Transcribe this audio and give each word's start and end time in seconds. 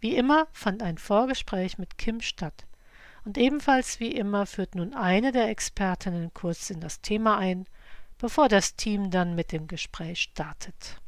Wie 0.00 0.14
immer 0.14 0.46
fand 0.52 0.82
ein 0.82 0.98
Vorgespräch 0.98 1.78
mit 1.78 1.96
Kim 1.96 2.20
statt. 2.20 2.66
Und 3.24 3.38
ebenfalls 3.38 3.98
wie 3.98 4.12
immer 4.12 4.46
führt 4.46 4.74
nun 4.74 4.94
eine 4.94 5.32
der 5.32 5.48
Expertinnen 5.48 6.32
kurz 6.34 6.70
in 6.70 6.80
das 6.80 7.00
Thema 7.00 7.38
ein, 7.38 7.66
bevor 8.18 8.48
das 8.48 8.76
Team 8.76 9.10
dann 9.10 9.34
mit 9.34 9.52
dem 9.52 9.66
Gespräch 9.66 10.20
startet. 10.20 11.00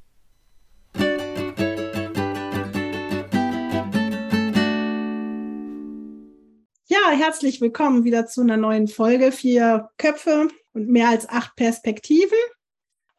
Ja, 6.90 7.10
herzlich 7.10 7.60
willkommen 7.60 8.04
wieder 8.04 8.26
zu 8.26 8.40
einer 8.40 8.56
neuen 8.56 8.88
Folge. 8.88 9.32
Vier 9.32 9.90
Köpfe 9.98 10.48
und 10.72 10.88
mehr 10.88 11.10
als 11.10 11.28
acht 11.28 11.54
Perspektiven. 11.56 12.38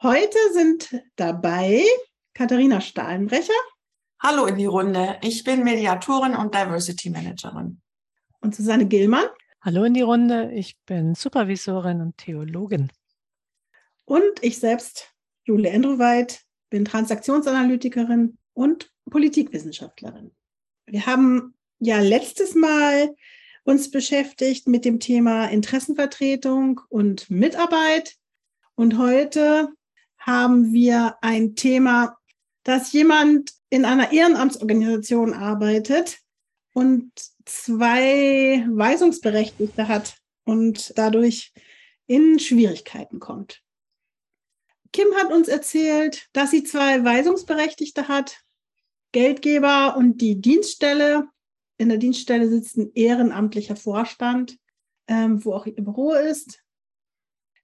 Heute 0.02 0.38
sind 0.54 1.02
dabei 1.16 1.84
Katharina 2.34 2.82
Stahlenbrecher. 2.82 3.54
Hallo 4.22 4.48
in 4.48 4.58
die 4.58 4.66
Runde. 4.66 5.18
Ich 5.22 5.46
bin 5.46 5.64
Mediatorin 5.64 6.36
und 6.36 6.54
Diversity 6.54 7.10
Managerin. 7.10 7.80
Und 8.42 8.54
Susanne 8.54 8.86
Gillmann. 8.86 9.28
Hallo 9.62 9.86
in 9.86 9.94
die 9.94 10.02
Runde. 10.02 10.52
Ich 10.52 10.78
bin 10.86 11.16
Supervisorin 11.16 12.02
und 12.02 12.18
Theologin. 12.18 12.92
Und 14.04 14.22
ich 14.42 14.60
selbst, 14.60 15.14
Jule 15.46 15.70
Endroweit, 15.70 16.42
bin 16.70 16.84
Transaktionsanalytikerin 16.84 18.38
und 18.52 18.92
Politikwissenschaftlerin. 19.10 20.36
Wir 20.86 21.06
haben 21.06 21.54
ja 21.80 22.02
letztes 22.02 22.56
Mal 22.56 23.16
uns 23.64 23.90
beschäftigt 23.90 24.68
mit 24.68 24.84
dem 24.84 25.00
Thema 25.00 25.46
Interessenvertretung 25.46 26.82
und 26.90 27.30
Mitarbeit. 27.30 28.18
Und 28.76 28.98
heute 28.98 29.70
haben 30.18 30.74
wir 30.74 31.16
ein 31.22 31.56
Thema, 31.56 32.18
dass 32.64 32.92
jemand 32.92 33.59
in 33.70 33.86
einer 33.86 34.12
Ehrenamtsorganisation 34.12 35.34
arbeitet 35.34 36.20
und 36.74 37.12
zwei 37.46 38.66
Weisungsberechtigte 38.70 39.88
hat 39.88 40.18
und 40.46 40.98
dadurch 40.98 41.54
in 42.08 42.40
Schwierigkeiten 42.40 43.20
kommt. 43.20 43.62
Kim 44.92 45.14
hat 45.16 45.32
uns 45.32 45.48
erzählt, 45.48 46.28
dass 46.34 46.52
sie 46.52 46.64
zwei 46.64 47.04
Weisungsberechtigte 47.04 48.08
hat, 48.08 48.42
Geldgeber 49.12 49.96
und 49.98 50.20
die 50.22 50.42
Dienststelle. 50.42 51.28
In 51.78 51.90
der 51.90 51.98
Dienststelle 51.98 52.50
sitzt 52.50 52.78
ein 52.78 52.92
ehrenamtlicher 52.94 53.76
Vorstand, 53.76 54.58
ähm, 55.08 55.44
wo 55.46 55.54
auch 55.54 55.66
ihr 55.66 55.76
Büro 55.76 56.14
ist. 56.14 56.64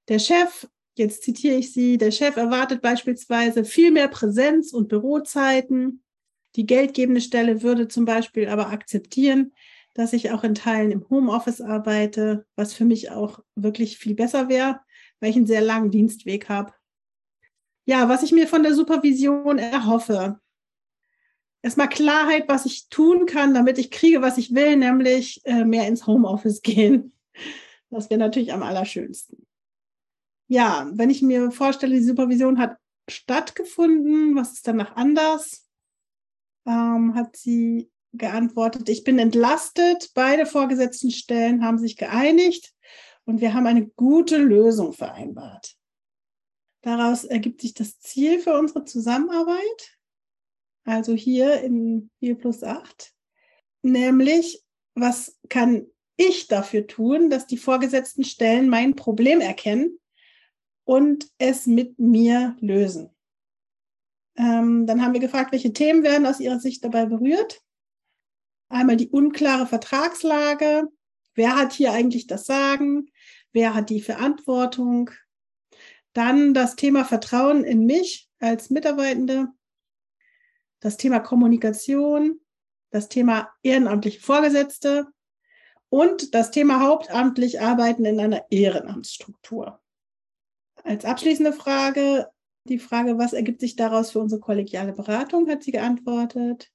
Der 0.07 0.19
Chef 0.19 0.67
Jetzt 0.97 1.23
zitiere 1.23 1.55
ich 1.55 1.73
Sie, 1.73 1.97
der 1.97 2.11
Chef 2.11 2.37
erwartet 2.37 2.81
beispielsweise 2.81 3.65
viel 3.65 3.91
mehr 3.91 4.07
Präsenz 4.07 4.71
und 4.71 4.87
Bürozeiten. 4.87 6.03
Die 6.55 6.65
geldgebende 6.65 7.19
Stelle 7.19 7.61
würde 7.61 7.89
zum 7.89 8.05
Beispiel 8.05 8.47
aber 8.47 8.69
akzeptieren, 8.69 9.53
dass 9.93 10.13
ich 10.13 10.31
auch 10.31 10.45
in 10.45 10.55
Teilen 10.55 10.91
im 10.91 11.09
Homeoffice 11.09 11.59
arbeite, 11.59 12.45
was 12.55 12.73
für 12.73 12.85
mich 12.85 13.11
auch 13.11 13.39
wirklich 13.55 13.97
viel 13.97 14.15
besser 14.15 14.47
wäre, 14.47 14.79
weil 15.19 15.31
ich 15.31 15.35
einen 15.35 15.47
sehr 15.47 15.61
langen 15.61 15.91
Dienstweg 15.91 16.47
habe. 16.47 16.73
Ja, 17.85 18.07
was 18.07 18.23
ich 18.23 18.31
mir 18.31 18.47
von 18.47 18.63
der 18.63 18.73
Supervision 18.73 19.57
erhoffe. 19.57 20.39
Erstmal 21.61 21.89
Klarheit, 21.89 22.47
was 22.47 22.65
ich 22.65 22.87
tun 22.89 23.25
kann, 23.25 23.53
damit 23.53 23.77
ich 23.79 23.91
kriege, 23.91 24.21
was 24.21 24.37
ich 24.37 24.55
will, 24.55 24.77
nämlich 24.77 25.41
äh, 25.45 25.65
mehr 25.65 25.87
ins 25.87 26.07
Homeoffice 26.07 26.61
gehen. 26.61 27.11
Das 27.89 28.09
wäre 28.09 28.19
natürlich 28.19 28.53
am 28.53 28.63
allerschönsten 28.63 29.45
ja, 30.47 30.89
wenn 30.93 31.09
ich 31.09 31.21
mir 31.21 31.51
vorstelle, 31.51 31.95
die 31.95 32.03
Supervision 32.03 32.59
hat 32.59 32.77
stattgefunden, 33.09 34.35
was 34.35 34.53
ist 34.53 34.67
danach 34.67 34.95
anders? 34.95 35.67
Ähm, 36.65 37.15
hat 37.15 37.35
sie 37.35 37.91
geantwortet, 38.13 38.87
ich 38.89 39.03
bin 39.03 39.19
entlastet, 39.19 40.11
beide 40.13 40.45
vorgesetzten 40.45 41.11
Stellen 41.11 41.63
haben 41.63 41.77
sich 41.77 41.97
geeinigt 41.97 42.73
und 43.25 43.41
wir 43.41 43.53
haben 43.53 43.67
eine 43.67 43.87
gute 43.87 44.37
Lösung 44.37 44.93
vereinbart. 44.93 45.75
Daraus 46.81 47.25
ergibt 47.25 47.61
sich 47.61 47.73
das 47.73 47.99
Ziel 47.99 48.39
für 48.39 48.57
unsere 48.57 48.85
Zusammenarbeit, 48.85 49.97
also 50.85 51.13
hier 51.13 51.61
in 51.61 52.09
4 52.19 52.35
plus 52.35 52.63
8, 52.63 53.13
nämlich 53.81 54.63
was 54.93 55.37
kann 55.49 55.87
ich 56.15 56.47
dafür 56.47 56.87
tun, 56.87 57.29
dass 57.29 57.47
die 57.47 57.57
vorgesetzten 57.57 58.23
Stellen 58.23 58.69
mein 58.69 58.95
Problem 58.95 59.41
erkennen 59.41 59.99
und 60.85 61.29
es 61.37 61.65
mit 61.65 61.99
mir 61.99 62.55
lösen. 62.61 63.09
Ähm, 64.37 64.85
dann 64.85 65.01
haben 65.01 65.13
wir 65.13 65.19
gefragt, 65.19 65.51
welche 65.51 65.73
Themen 65.73 66.03
werden 66.03 66.25
aus 66.25 66.39
Ihrer 66.39 66.59
Sicht 66.59 66.83
dabei 66.83 67.05
berührt. 67.05 67.61
Einmal 68.69 68.95
die 68.95 69.09
unklare 69.09 69.67
Vertragslage. 69.67 70.87
Wer 71.33 71.55
hat 71.55 71.73
hier 71.73 71.91
eigentlich 71.91 72.27
das 72.27 72.45
Sagen? 72.45 73.11
Wer 73.51 73.73
hat 73.73 73.89
die 73.89 74.01
Verantwortung? 74.01 75.11
Dann 76.13 76.53
das 76.53 76.75
Thema 76.75 77.03
Vertrauen 77.03 77.63
in 77.63 77.85
mich 77.85 78.29
als 78.39 78.69
Mitarbeitende. 78.69 79.49
Das 80.79 80.97
Thema 80.97 81.19
Kommunikation. 81.19 82.39
Das 82.91 83.09
Thema 83.09 83.49
ehrenamtliche 83.63 84.21
Vorgesetzte. 84.21 85.07
Und 85.89 86.33
das 86.33 86.51
Thema 86.51 86.81
hauptamtlich 86.81 87.61
Arbeiten 87.61 88.05
in 88.05 88.19
einer 88.19 88.45
Ehrenamtsstruktur. 88.49 89.81
Als 90.85 91.03
abschließende 91.03 91.51
Frage 91.51 92.29
die 92.67 92.79
Frage, 92.79 93.17
was 93.17 93.33
ergibt 93.33 93.59
sich 93.59 93.75
daraus 93.75 94.11
für 94.11 94.19
unsere 94.19 94.41
kollegiale 94.41 94.93
Beratung, 94.93 95.47
hat 95.49 95.63
sie 95.63 95.71
geantwortet. 95.71 96.71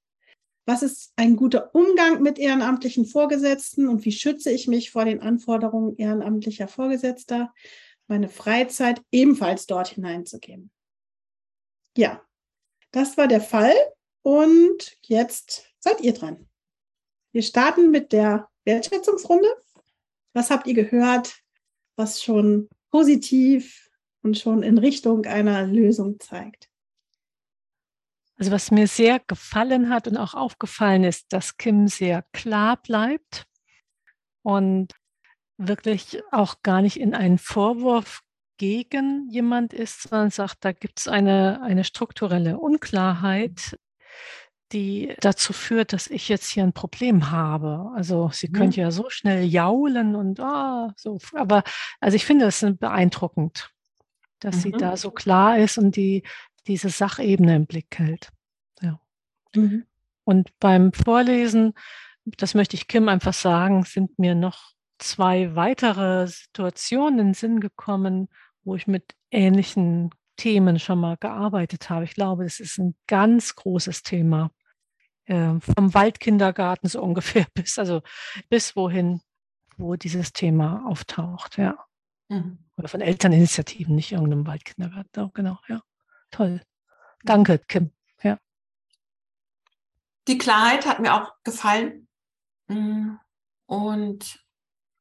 Was 0.66 0.82
ist 0.82 1.12
ein 1.16 1.36
guter 1.36 1.74
Umgang 1.74 2.22
mit 2.22 2.38
ehrenamtlichen 2.38 3.04
Vorgesetzten 3.06 3.88
und 3.88 4.04
wie 4.04 4.12
schütze 4.12 4.52
ich 4.52 4.68
mich 4.68 4.92
vor 4.92 5.04
den 5.04 5.20
Anforderungen 5.20 5.96
ehrenamtlicher 5.96 6.68
Vorgesetzter, 6.68 7.52
meine 8.06 8.28
Freizeit 8.28 9.02
ebenfalls 9.10 9.66
dort 9.66 9.88
hineinzugeben? 9.88 10.70
Ja, 11.96 12.22
das 12.92 13.16
war 13.16 13.26
der 13.26 13.40
Fall 13.40 13.74
und 14.22 14.96
jetzt 15.02 15.72
seid 15.80 16.00
ihr 16.02 16.14
dran. 16.14 16.48
Wir 17.32 17.42
starten 17.42 17.90
mit 17.90 18.12
der 18.12 18.48
Wertschätzungsrunde. 18.64 19.48
Was 20.34 20.50
habt 20.50 20.68
ihr 20.68 20.74
gehört, 20.74 21.42
was 21.96 22.22
schon 22.22 22.68
positiv 22.90 23.89
und 24.22 24.38
schon 24.38 24.62
in 24.62 24.78
Richtung 24.78 25.24
einer 25.26 25.66
Lösung 25.66 26.18
zeigt. 26.20 26.68
Also 28.36 28.52
was 28.52 28.70
mir 28.70 28.86
sehr 28.86 29.20
gefallen 29.20 29.90
hat 29.90 30.08
und 30.08 30.16
auch 30.16 30.32
aufgefallen 30.32 31.04
ist, 31.04 31.32
dass 31.32 31.58
Kim 31.58 31.88
sehr 31.88 32.24
klar 32.32 32.78
bleibt 32.78 33.44
und 34.42 34.94
wirklich 35.58 36.22
auch 36.30 36.62
gar 36.62 36.80
nicht 36.80 36.98
in 36.98 37.14
einen 37.14 37.36
Vorwurf 37.36 38.22
gegen 38.56 39.28
jemand 39.30 39.74
ist, 39.74 40.02
sondern 40.02 40.30
sagt, 40.30 40.64
da 40.64 40.72
gibt 40.72 41.00
es 41.00 41.08
eine, 41.08 41.62
eine 41.62 41.84
strukturelle 41.84 42.58
Unklarheit, 42.58 43.78
die 44.72 45.14
dazu 45.20 45.52
führt, 45.52 45.92
dass 45.92 46.06
ich 46.06 46.28
jetzt 46.30 46.48
hier 46.48 46.62
ein 46.62 46.72
Problem 46.72 47.30
habe. 47.30 47.90
Also 47.94 48.30
sie 48.32 48.48
mhm. 48.48 48.52
könnte 48.52 48.80
ja 48.80 48.90
so 48.90 49.10
schnell 49.10 49.44
jaulen 49.44 50.14
und 50.14 50.40
ah, 50.40 50.94
so, 50.96 51.18
aber 51.34 51.62
also 52.00 52.16
ich 52.16 52.24
finde 52.24 52.46
es 52.46 52.64
beeindruckend 52.78 53.70
dass 54.40 54.56
mhm. 54.56 54.60
sie 54.60 54.70
da 54.72 54.96
so 54.96 55.10
klar 55.10 55.58
ist 55.58 55.78
und 55.78 55.96
die, 55.96 56.22
diese 56.66 56.88
Sachebene 56.88 57.56
im 57.56 57.66
Blick 57.66 57.98
hält. 57.98 58.30
Ja. 58.80 59.00
Mhm. 59.54 59.84
Und 60.24 60.50
beim 60.60 60.92
Vorlesen, 60.92 61.74
das 62.24 62.54
möchte 62.54 62.76
ich 62.76 62.88
Kim 62.88 63.08
einfach 63.08 63.34
sagen, 63.34 63.84
sind 63.84 64.18
mir 64.18 64.34
noch 64.34 64.72
zwei 64.98 65.54
weitere 65.54 66.26
Situationen 66.26 67.18
in 67.18 67.26
den 67.28 67.34
Sinn 67.34 67.60
gekommen, 67.60 68.28
wo 68.62 68.76
ich 68.76 68.86
mit 68.86 69.14
ähnlichen 69.30 70.10
Themen 70.36 70.78
schon 70.78 71.00
mal 71.00 71.16
gearbeitet 71.16 71.90
habe. 71.90 72.04
Ich 72.04 72.14
glaube, 72.14 72.44
es 72.44 72.60
ist 72.60 72.78
ein 72.78 72.94
ganz 73.06 73.56
großes 73.56 74.02
Thema. 74.02 74.50
Äh, 75.24 75.60
vom 75.60 75.94
Waldkindergarten 75.94 76.88
so 76.88 77.02
ungefähr 77.02 77.46
bis, 77.54 77.78
also 77.78 78.02
bis 78.48 78.76
wohin, 78.76 79.20
wo 79.76 79.96
dieses 79.96 80.32
Thema 80.32 80.86
auftaucht, 80.86 81.58
ja. 81.58 81.78
Mhm. 82.30 82.58
Oder 82.76 82.88
von 82.88 83.00
Elterninitiativen, 83.00 83.94
nicht 83.94 84.12
irgendeinem 84.12 84.46
Waldkindergarten. 84.46 85.24
Oh, 85.24 85.30
genau, 85.34 85.58
ja. 85.68 85.82
Toll. 86.30 86.62
Danke, 87.24 87.58
Kim. 87.58 87.92
Ja. 88.22 88.38
Die 90.28 90.38
Klarheit 90.38 90.86
hat 90.86 91.00
mir 91.00 91.14
auch 91.14 91.32
gefallen. 91.42 92.08
Mm. 92.68 93.16
Und 93.66 94.44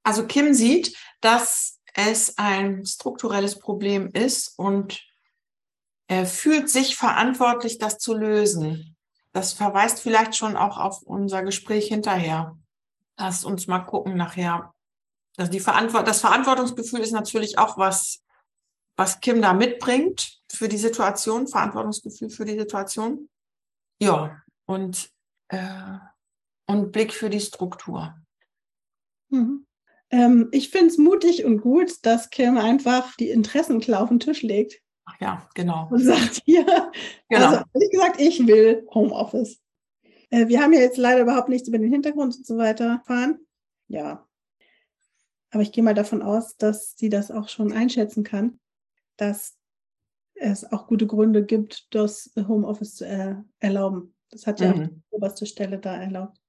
also 0.04 0.26
Kim 0.26 0.54
sieht, 0.54 0.98
dass 1.22 1.80
es 1.94 2.38
ein 2.38 2.86
strukturelles 2.86 3.60
Problem 3.60 4.10
ist 4.12 4.58
und 4.58 5.06
er 6.08 6.26
fühlt 6.26 6.70
sich 6.70 6.96
verantwortlich, 6.96 7.78
das 7.78 8.00
zu 8.00 8.16
lösen. 8.16 8.98
Das 9.32 9.54
verweist 9.54 10.02
vielleicht 10.02 10.36
schon 10.36 10.58
auch 10.58 10.80
auf 10.80 11.04
unser 11.04 11.44
Gespräch 11.44 11.88
hinterher. 11.88 12.58
Lass 13.18 13.44
uns 13.44 13.68
mal 13.68 13.80
gucken 13.80 14.18
nachher. 14.18 14.74
Also 15.40 15.54
die 15.54 15.62
Verantwort 15.62 16.06
das 16.06 16.20
Verantwortungsgefühl 16.20 17.00
ist 17.00 17.14
natürlich 17.14 17.58
auch 17.58 17.78
was, 17.78 18.22
was 18.98 19.22
Kim 19.22 19.42
da 19.42 19.54
mitbringt 19.54 20.42
für 20.52 20.68
die 20.68 20.78
Situation, 20.78 21.48
Verantwortungsgefühl 21.48 22.30
für 22.30 22.44
die 22.44 22.60
Situation. 22.60 23.30
Ja, 24.02 24.42
und, 24.66 25.10
äh, 25.48 25.98
und 26.68 26.92
Blick 26.92 27.14
für 27.14 27.30
die 27.30 27.40
Struktur. 27.40 28.16
Mhm. 29.30 29.66
Ähm, 30.12 30.50
ich 30.52 30.72
finde 30.72 30.88
es 30.88 30.98
mutig 30.98 31.46
und 31.46 31.62
gut, 31.62 32.06
dass 32.06 32.30
Kim 32.30 32.58
einfach 32.58 33.16
die 33.16 33.30
Interessenklar 33.30 34.02
auf 34.04 34.10
den 34.10 34.20
Tisch 34.20 34.42
legt. 34.42 34.82
Ach 35.06 35.16
ja, 35.22 35.48
genau. 35.56 35.88
Und 35.90 36.04
sagt 36.04 36.42
hier, 36.46 36.66
genau. 37.30 37.46
also 37.46 37.64
ehrlich 37.74 37.92
gesagt, 37.92 38.20
ich 38.20 38.46
will 38.46 38.86
Homeoffice. 38.94 39.62
Äh, 40.32 40.50
wir 40.50 40.62
haben 40.62 40.74
ja 40.74 40.82
jetzt 40.82 40.98
leider 40.98 41.22
überhaupt 41.22 41.48
nichts 41.48 41.70
über 41.70 41.78
den 41.78 41.92
Hintergrund 41.94 42.36
und 42.36 42.46
so 42.46 42.58
weiter 42.58 42.86
erfahren. 42.86 43.40
Ja. 43.88 44.29
Aber 45.52 45.64
ich 45.64 45.72
gehe 45.72 45.84
mal 45.84 45.94
davon 45.94 46.22
aus, 46.22 46.58
dass 46.58 46.96
sie 46.96 47.10
das 47.10 47.32
auch 47.32 47.50
schon 47.50 47.72
einschätzen 47.74 48.24
kann, 48.24 48.60
dass 49.18 49.58
es 50.36 50.72
auch 50.72 50.88
gute 50.88 51.08
Gründe 51.08 51.44
gibt, 51.44 51.94
das 51.94 52.32
Homeoffice 52.36 52.96
zu 52.96 53.06
er 53.06 53.44
erlauben. 53.60 54.16
Das 54.30 54.48
hat 54.48 54.60
ja 54.60 54.74
mhm. 54.74 54.82
auch 54.82 54.88
die 54.88 55.02
oberste 55.10 55.46
Stelle 55.46 55.80
da 55.80 55.96
erlaubt. 55.96 56.40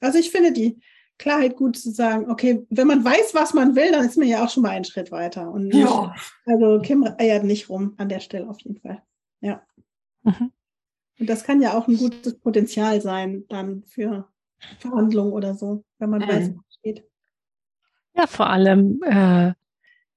Also 0.00 0.18
ich 0.18 0.30
finde 0.30 0.52
die 0.52 0.80
Klarheit 1.18 1.56
gut 1.56 1.76
zu 1.76 1.90
sagen, 1.90 2.30
okay, 2.30 2.66
wenn 2.70 2.86
man 2.86 3.04
weiß, 3.04 3.34
was 3.34 3.54
man 3.54 3.74
will, 3.74 3.90
dann 3.90 4.04
ist 4.04 4.18
man 4.18 4.28
ja 4.28 4.44
auch 4.44 4.50
schon 4.50 4.62
mal 4.62 4.70
einen 4.70 4.84
Schritt 4.84 5.10
weiter. 5.10 5.50
Und 5.50 5.74
ja. 5.74 6.14
also 6.44 6.80
Kim 6.82 7.04
eiert 7.18 7.44
nicht 7.44 7.68
rum 7.68 7.94
an 7.96 8.08
der 8.08 8.20
Stelle 8.20 8.48
auf 8.48 8.60
jeden 8.60 8.80
Fall. 8.80 9.02
Ja. 9.40 9.62
Mhm. 10.22 10.52
Und 11.18 11.30
das 11.30 11.44
kann 11.44 11.62
ja 11.62 11.76
auch 11.76 11.88
ein 11.88 11.96
gutes 11.96 12.38
Potenzial 12.38 13.00
sein 13.00 13.44
dann 13.48 13.82
für 13.84 14.28
Verhandlungen 14.78 15.32
oder 15.32 15.54
so, 15.54 15.84
wenn 15.98 16.10
man 16.10 16.22
mhm. 16.22 16.28
weiß, 16.28 16.50
was 16.54 16.74
steht. 16.78 17.08
Ja, 18.16 18.26
vor 18.26 18.48
allem 18.48 19.02
äh, 19.02 19.52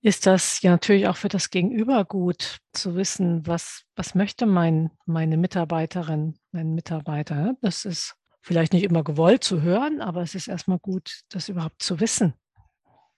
ist 0.02 0.26
das 0.26 0.62
ja 0.62 0.72
natürlich 0.72 1.08
auch 1.08 1.18
für 1.18 1.28
das 1.28 1.50
Gegenüber 1.50 2.06
gut 2.06 2.60
zu 2.72 2.96
wissen, 2.96 3.46
was, 3.46 3.84
was 3.96 4.16
möchte 4.16 4.46
mein, 4.46 4.92
meine 5.06 5.36
Mitarbeiterin, 5.36 6.38
mein 6.52 6.74
Mitarbeiter. 6.74 7.56
Das 7.62 7.84
ist 7.84 8.16
vielleicht 8.42 8.72
nicht 8.72 8.84
immer 8.84 9.04
gewollt 9.04 9.44
zu 9.44 9.62
hören, 9.62 10.00
aber 10.00 10.22
es 10.22 10.34
ist 10.34 10.48
erstmal 10.48 10.80
gut, 10.80 11.22
das 11.30 11.50
überhaupt 11.50 11.84
zu 11.84 12.00
wissen. 12.00 12.34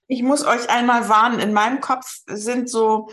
Ich 0.08 0.24
muss 0.24 0.44
euch 0.44 0.70
einmal 0.70 1.08
warnen, 1.08 1.40
in 1.40 1.54
meinem 1.54 1.80
Kopf 1.80 2.22
sind 2.26 2.68
so, 2.68 3.10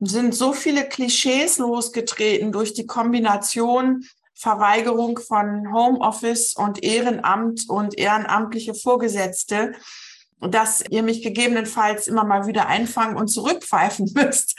sind 0.00 0.34
so 0.34 0.52
viele 0.52 0.88
Klischees 0.88 1.58
losgetreten 1.58 2.50
durch 2.52 2.74
die 2.74 2.86
Kombination 2.86 4.04
Verweigerung 4.34 5.20
von 5.20 5.72
Homeoffice 5.72 6.54
und 6.54 6.82
Ehrenamt 6.82 7.68
und 7.68 7.96
ehrenamtliche 7.96 8.74
Vorgesetzte, 8.74 9.72
dass 10.48 10.82
ihr 10.90 11.02
mich 11.02 11.22
gegebenenfalls 11.22 12.08
immer 12.08 12.24
mal 12.24 12.46
wieder 12.46 12.66
einfangen 12.66 13.16
und 13.16 13.28
zurückpfeifen 13.28 14.10
müsst, 14.14 14.56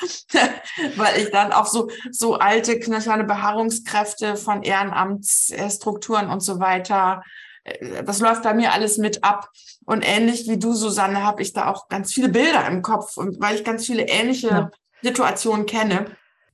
weil 0.96 1.22
ich 1.22 1.32
dann 1.32 1.52
auch 1.52 1.68
so, 1.68 1.90
so 2.12 2.36
alte, 2.36 2.80
knöcherne 2.80 3.26
Beharrungskräfte 3.26 4.38
von 4.38 4.64
Ehrenamtsstrukturen 4.64 6.30
und 6.30 6.42
so 6.42 6.60
weiter, 6.60 7.24
äh, 7.64 8.04
das 8.04 8.20
läuft 8.20 8.44
bei 8.44 8.54
mir 8.54 8.74
alles 8.74 8.98
mit 8.98 9.24
ab. 9.24 9.50
Und 9.86 10.08
ähnlich 10.08 10.48
wie 10.48 10.58
du, 10.58 10.74
Susanne, 10.74 11.24
habe 11.24 11.42
ich 11.42 11.54
da 11.54 11.70
auch 11.70 11.90
ganz 11.90 12.14
viele 12.14 12.30
Bilder 12.30 12.66
im 12.68 12.82
Kopf 12.82 13.18
und 13.18 13.42
weil 13.42 13.56
ich 13.56 13.64
ganz 13.64 13.86
viele 13.86 14.04
ähnliche 14.04 14.48
ja. 14.48 14.72
Situationen 15.02 15.66
kenne. 15.66 16.06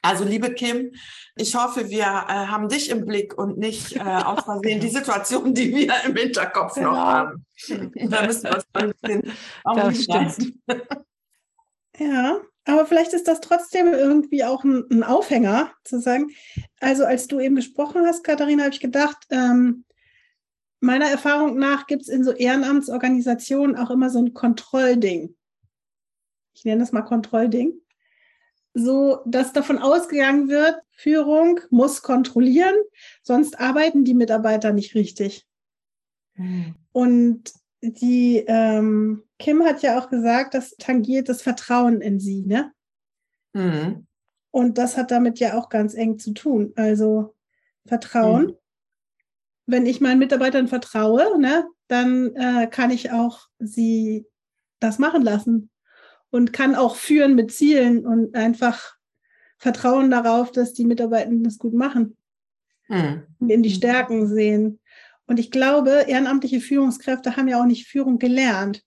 Also 0.01 0.23
liebe 0.23 0.53
Kim, 0.53 0.91
ich 1.39 1.55
hoffe, 1.55 1.89
wir 1.89 2.03
äh, 2.03 2.05
haben 2.05 2.67
dich 2.67 2.89
im 2.89 3.05
Blick 3.05 3.37
und 3.37 3.57
nicht 3.57 3.95
äh, 3.95 3.99
aus 3.99 4.43
Versehen 4.43 4.79
die 4.79 4.89
Situation, 4.89 5.53
die 5.53 5.73
wir 5.73 5.93
im 6.05 6.15
Hinterkopf 6.15 6.75
noch 6.77 6.93
ja. 6.93 7.13
haben. 7.13 7.45
da 8.09 8.25
müssen 8.25 8.43
wir 8.43 8.55
uns 8.55 8.65
ein 8.73 8.93
bisschen 9.01 9.33
stimmt. 9.95 10.53
Ja, 11.97 12.39
aber 12.65 12.85
vielleicht 12.85 13.13
ist 13.13 13.27
das 13.27 13.41
trotzdem 13.41 13.93
irgendwie 13.93 14.43
auch 14.43 14.63
ein, 14.63 14.85
ein, 14.89 15.03
Aufhänger 15.03 15.71
zu 15.83 15.99
sagen. 15.99 16.29
Also 16.79 17.03
als 17.03 17.27
du 17.27 17.39
eben 17.39 17.55
gesprochen 17.55 18.05
hast, 18.05 18.23
Katharina, 18.23 18.63
habe 18.63 18.73
ich 18.73 18.79
gedacht, 18.79 19.17
ähm, 19.31 19.85
meiner 20.79 21.07
Erfahrung 21.07 21.57
nach 21.57 21.87
gibt 21.87 22.03
es 22.03 22.07
in 22.07 22.23
so 22.23 22.31
Ehrenamtsorganisationen 22.31 23.75
auch 23.75 23.89
immer 23.89 24.09
so 24.09 24.19
ein 24.19 24.33
Kontrollding. 24.33 25.35
Ich 26.53 26.63
nenne 26.63 26.79
das 26.79 26.91
mal 26.91 27.01
Kontrollding 27.01 27.73
so 28.79 29.21
dass 29.25 29.53
davon 29.53 29.77
ausgegangen 29.77 30.49
wird, 30.49 30.75
Führung 30.91 31.59
muss 31.69 32.01
kontrollieren, 32.01 32.75
sonst 33.23 33.59
arbeiten 33.59 34.03
die 34.03 34.13
Mitarbeiter 34.13 34.73
nicht 34.73 34.95
richtig. 34.95 35.45
Mhm. 36.35 36.75
Und 36.91 37.53
die 37.81 38.43
ähm, 38.47 39.23
Kim 39.37 39.63
hat 39.63 39.81
ja 39.81 39.99
auch 39.99 40.09
gesagt, 40.09 40.53
das 40.53 40.75
tangiert 40.77 41.29
das 41.29 41.41
Vertrauen 41.41 42.01
in 42.01 42.19
sie, 42.19 42.45
ne? 42.45 42.71
Mhm. 43.53 44.05
Und 44.51 44.77
das 44.77 44.97
hat 44.97 45.11
damit 45.11 45.39
ja 45.39 45.57
auch 45.57 45.69
ganz 45.69 45.93
eng 45.93 46.17
zu 46.17 46.33
tun. 46.33 46.73
Also 46.75 47.35
Vertrauen. 47.85 48.47
Mhm. 48.47 48.55
Wenn 49.67 49.85
ich 49.85 50.01
meinen 50.01 50.19
Mitarbeitern 50.19 50.67
vertraue, 50.67 51.39
ne, 51.39 51.67
dann 51.87 52.35
äh, 52.35 52.67
kann 52.67 52.89
ich 52.89 53.11
auch 53.11 53.47
sie 53.59 54.25
das 54.79 54.97
machen 54.97 55.21
lassen 55.21 55.69
und 56.31 56.53
kann 56.53 56.75
auch 56.75 56.95
führen 56.95 57.35
mit 57.35 57.51
Zielen 57.51 58.05
und 58.05 58.35
einfach 58.35 58.95
vertrauen 59.57 60.09
darauf, 60.09 60.51
dass 60.51 60.73
die 60.73 60.85
Mitarbeitenden 60.85 61.43
das 61.43 61.57
gut 61.57 61.73
machen. 61.73 62.17
Hm. 62.87 63.23
Und 63.39 63.49
in 63.49 63.63
die 63.63 63.71
Stärken 63.71 64.27
sehen. 64.27 64.79
Und 65.27 65.39
ich 65.39 65.51
glaube, 65.51 66.05
ehrenamtliche 66.07 66.59
Führungskräfte 66.59 67.35
haben 67.35 67.47
ja 67.47 67.61
auch 67.61 67.65
nicht 67.65 67.87
Führung 67.87 68.17
gelernt. 68.17 68.83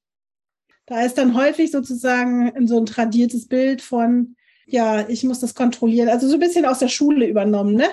Da 0.86 1.02
ist 1.02 1.16
dann 1.18 1.36
häufig 1.36 1.70
sozusagen 1.70 2.66
so 2.66 2.78
ein 2.78 2.86
tradiertes 2.86 3.46
Bild 3.46 3.80
von, 3.80 4.34
ja, 4.66 5.08
ich 5.08 5.22
muss 5.22 5.38
das 5.38 5.54
kontrollieren. 5.54 6.08
Also 6.08 6.26
so 6.26 6.34
ein 6.34 6.40
bisschen 6.40 6.66
aus 6.66 6.80
der 6.80 6.88
Schule 6.88 7.26
übernommen, 7.26 7.74
ne? 7.74 7.88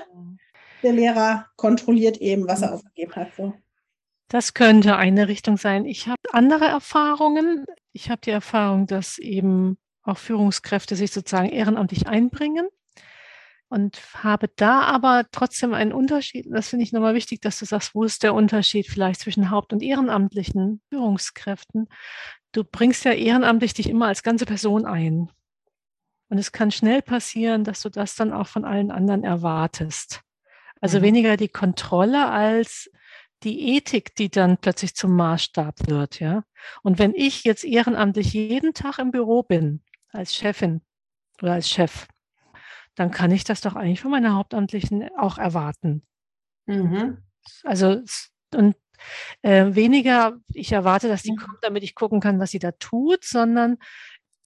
Der 0.81 0.93
Lehrer 0.93 1.47
kontrolliert 1.57 2.17
eben, 2.17 2.47
was 2.47 2.61
er 2.61 2.73
aufgegeben 2.73 3.15
hat. 3.15 3.29
So. 3.35 3.53
Das 4.29 4.53
könnte 4.53 4.95
eine 4.95 5.27
Richtung 5.27 5.57
sein. 5.57 5.85
Ich 5.85 6.07
habe 6.07 6.21
andere 6.31 6.65
Erfahrungen. 6.65 7.65
Ich 7.91 8.09
habe 8.09 8.21
die 8.21 8.31
Erfahrung, 8.31 8.87
dass 8.87 9.17
eben 9.17 9.77
auch 10.03 10.17
Führungskräfte 10.17 10.95
sich 10.95 11.11
sozusagen 11.11 11.49
ehrenamtlich 11.49 12.07
einbringen 12.07 12.67
und 13.69 14.01
habe 14.15 14.49
da 14.55 14.81
aber 14.81 15.25
trotzdem 15.31 15.73
einen 15.73 15.93
Unterschied. 15.93 16.47
Das 16.49 16.69
finde 16.69 16.83
ich 16.83 16.91
nochmal 16.91 17.13
wichtig, 17.13 17.41
dass 17.41 17.59
du 17.59 17.65
sagst, 17.65 17.93
wo 17.93 18.03
ist 18.03 18.23
der 18.23 18.33
Unterschied 18.33 18.87
vielleicht 18.87 19.21
zwischen 19.21 19.51
haupt- 19.51 19.73
und 19.73 19.83
ehrenamtlichen 19.83 20.81
Führungskräften? 20.89 21.87
Du 22.51 22.63
bringst 22.63 23.05
ja 23.05 23.11
ehrenamtlich 23.11 23.75
dich 23.75 23.89
immer 23.89 24.07
als 24.07 24.23
ganze 24.23 24.45
Person 24.45 24.85
ein. 24.85 25.29
Und 26.29 26.37
es 26.37 26.51
kann 26.51 26.71
schnell 26.71 27.01
passieren, 27.01 27.63
dass 27.63 27.81
du 27.81 27.89
das 27.89 28.15
dann 28.15 28.33
auch 28.33 28.47
von 28.47 28.65
allen 28.65 28.91
anderen 28.91 29.23
erwartest. 29.23 30.21
Also 30.81 30.99
mhm. 30.99 31.03
weniger 31.03 31.37
die 31.37 31.49
Kontrolle 31.49 32.27
als 32.27 32.89
die 33.43 33.75
Ethik, 33.75 34.15
die 34.15 34.29
dann 34.29 34.57
plötzlich 34.57 34.95
zum 34.95 35.15
Maßstab 35.15 35.87
wird, 35.87 36.19
ja. 36.19 36.43
Und 36.83 36.99
wenn 36.99 37.13
ich 37.13 37.43
jetzt 37.43 37.63
ehrenamtlich 37.63 38.33
jeden 38.33 38.73
Tag 38.73 38.99
im 38.99 39.11
Büro 39.11 39.43
bin, 39.43 39.81
als 40.11 40.33
Chefin 40.35 40.81
oder 41.41 41.53
als 41.53 41.69
Chef, 41.69 42.07
dann 42.95 43.11
kann 43.11 43.31
ich 43.31 43.43
das 43.43 43.61
doch 43.61 43.75
eigentlich 43.75 44.01
von 44.01 44.11
meiner 44.11 44.35
Hauptamtlichen 44.35 45.09
auch 45.17 45.37
erwarten. 45.37 46.03
Mhm. 46.65 47.17
Also, 47.63 48.01
und 48.53 48.75
äh, 49.41 49.73
weniger, 49.73 50.37
ich 50.53 50.71
erwarte, 50.71 51.07
dass 51.07 51.23
die 51.23 51.31
mhm. 51.31 51.37
kommt, 51.37 51.57
damit 51.61 51.83
ich 51.83 51.95
gucken 51.95 52.19
kann, 52.19 52.39
was 52.39 52.51
sie 52.51 52.59
da 52.59 52.71
tut, 52.71 53.23
sondern 53.23 53.77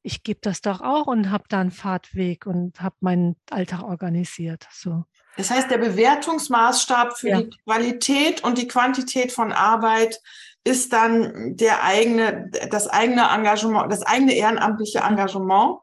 ich 0.03 0.23
gebe 0.23 0.39
das 0.41 0.62
doch 0.62 0.81
auch 0.81 1.07
und 1.07 1.31
habe 1.31 1.45
da 1.50 1.62
einen 1.62 1.71
Fahrtweg 1.71 2.45
und 2.45 2.81
habe 2.81 2.95
meinen 3.00 3.38
Alltag 3.50 3.83
organisiert. 3.83 4.67
So. 4.69 5.05
Das 5.38 5.50
heißt, 5.50 5.72
der 5.72 5.80
Bewertungsmaßstab 5.80 7.18
für 7.18 7.30
ja. 7.30 7.42
die 7.42 7.58
Qualität 7.63 8.44
und 8.44 8.58
die 8.58 8.68
Quantität 8.68 9.32
von 9.32 9.52
Arbeit 9.52 10.20
ist 10.63 10.94
dann 10.94 11.58
der 11.58 11.84
eigene, 11.84 12.50
das 12.70 12.88
eigene 12.88 13.30
Engagement, 13.30 13.92
das 13.92 14.04
eigene 14.04 14.34
ehrenamtliche 14.34 15.00
Engagement 15.00 15.80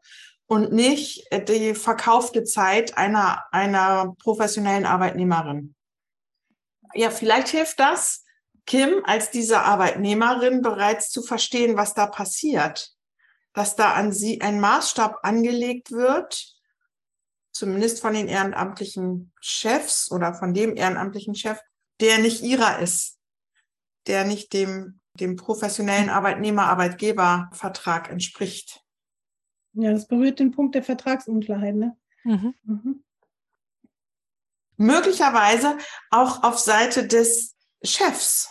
und 0.47 0.73
nicht 0.73 1.25
die 1.49 1.75
verkaufte 1.75 2.45
Zeit 2.45 2.97
einer, 2.97 3.45
einer 3.51 4.15
professionellen 4.23 4.87
Arbeitnehmerin. 4.87 5.75
Ja, 6.95 7.11
vielleicht 7.11 7.49
hilft 7.49 7.79
das, 7.79 8.25
Kim 8.67 9.03
als 9.05 9.31
diese 9.31 9.61
Arbeitnehmerin 9.61 10.63
bereits 10.63 11.11
zu 11.11 11.23
verstehen, 11.23 11.77
was 11.77 11.95
da 11.95 12.07
passiert. 12.07 12.93
Dass 13.53 13.77
da 13.77 13.93
an 13.93 14.13
sie 14.13 14.41
ein 14.41 14.61
Maßstab 14.61 15.19
angelegt 15.23 15.91
wird, 15.91 16.55
zumindest 17.53 18.01
von 18.01 18.15
den 18.15 18.29
ehrenamtlichen 18.29 19.33
Chefs 19.41 20.11
oder 20.11 20.35
von 20.35 20.55
dem 20.55 20.77
ehrenamtlichen 20.77 21.35
Chef, 21.35 21.61
der 22.01 22.19
nicht 22.19 22.43
ihrer 22.43 22.79
ist, 22.79 23.19
der 24.07 24.25
nicht 24.25 24.53
dem, 24.53 25.01
dem 25.15 25.37
professionellen 25.37 26.11
Arbeitnehmer-Arbeitgeber-Vertrag 26.11 28.11
entspricht. 28.11 28.85
Ja, 29.75 29.93
das 29.93 30.09
berührt 30.09 30.41
den 30.41 30.51
Punkt 30.51 30.75
der 30.75 30.83
Vertragsunklarheit, 30.83 31.77
ne? 31.77 31.97
Mhm. 32.25 32.55
Mhm. 32.65 33.05
Möglicherweise 34.77 35.79
auch 36.11 36.43
auf 36.43 36.59
Seite 36.59 37.07
des 37.07 37.57
Chefs. 37.83 38.49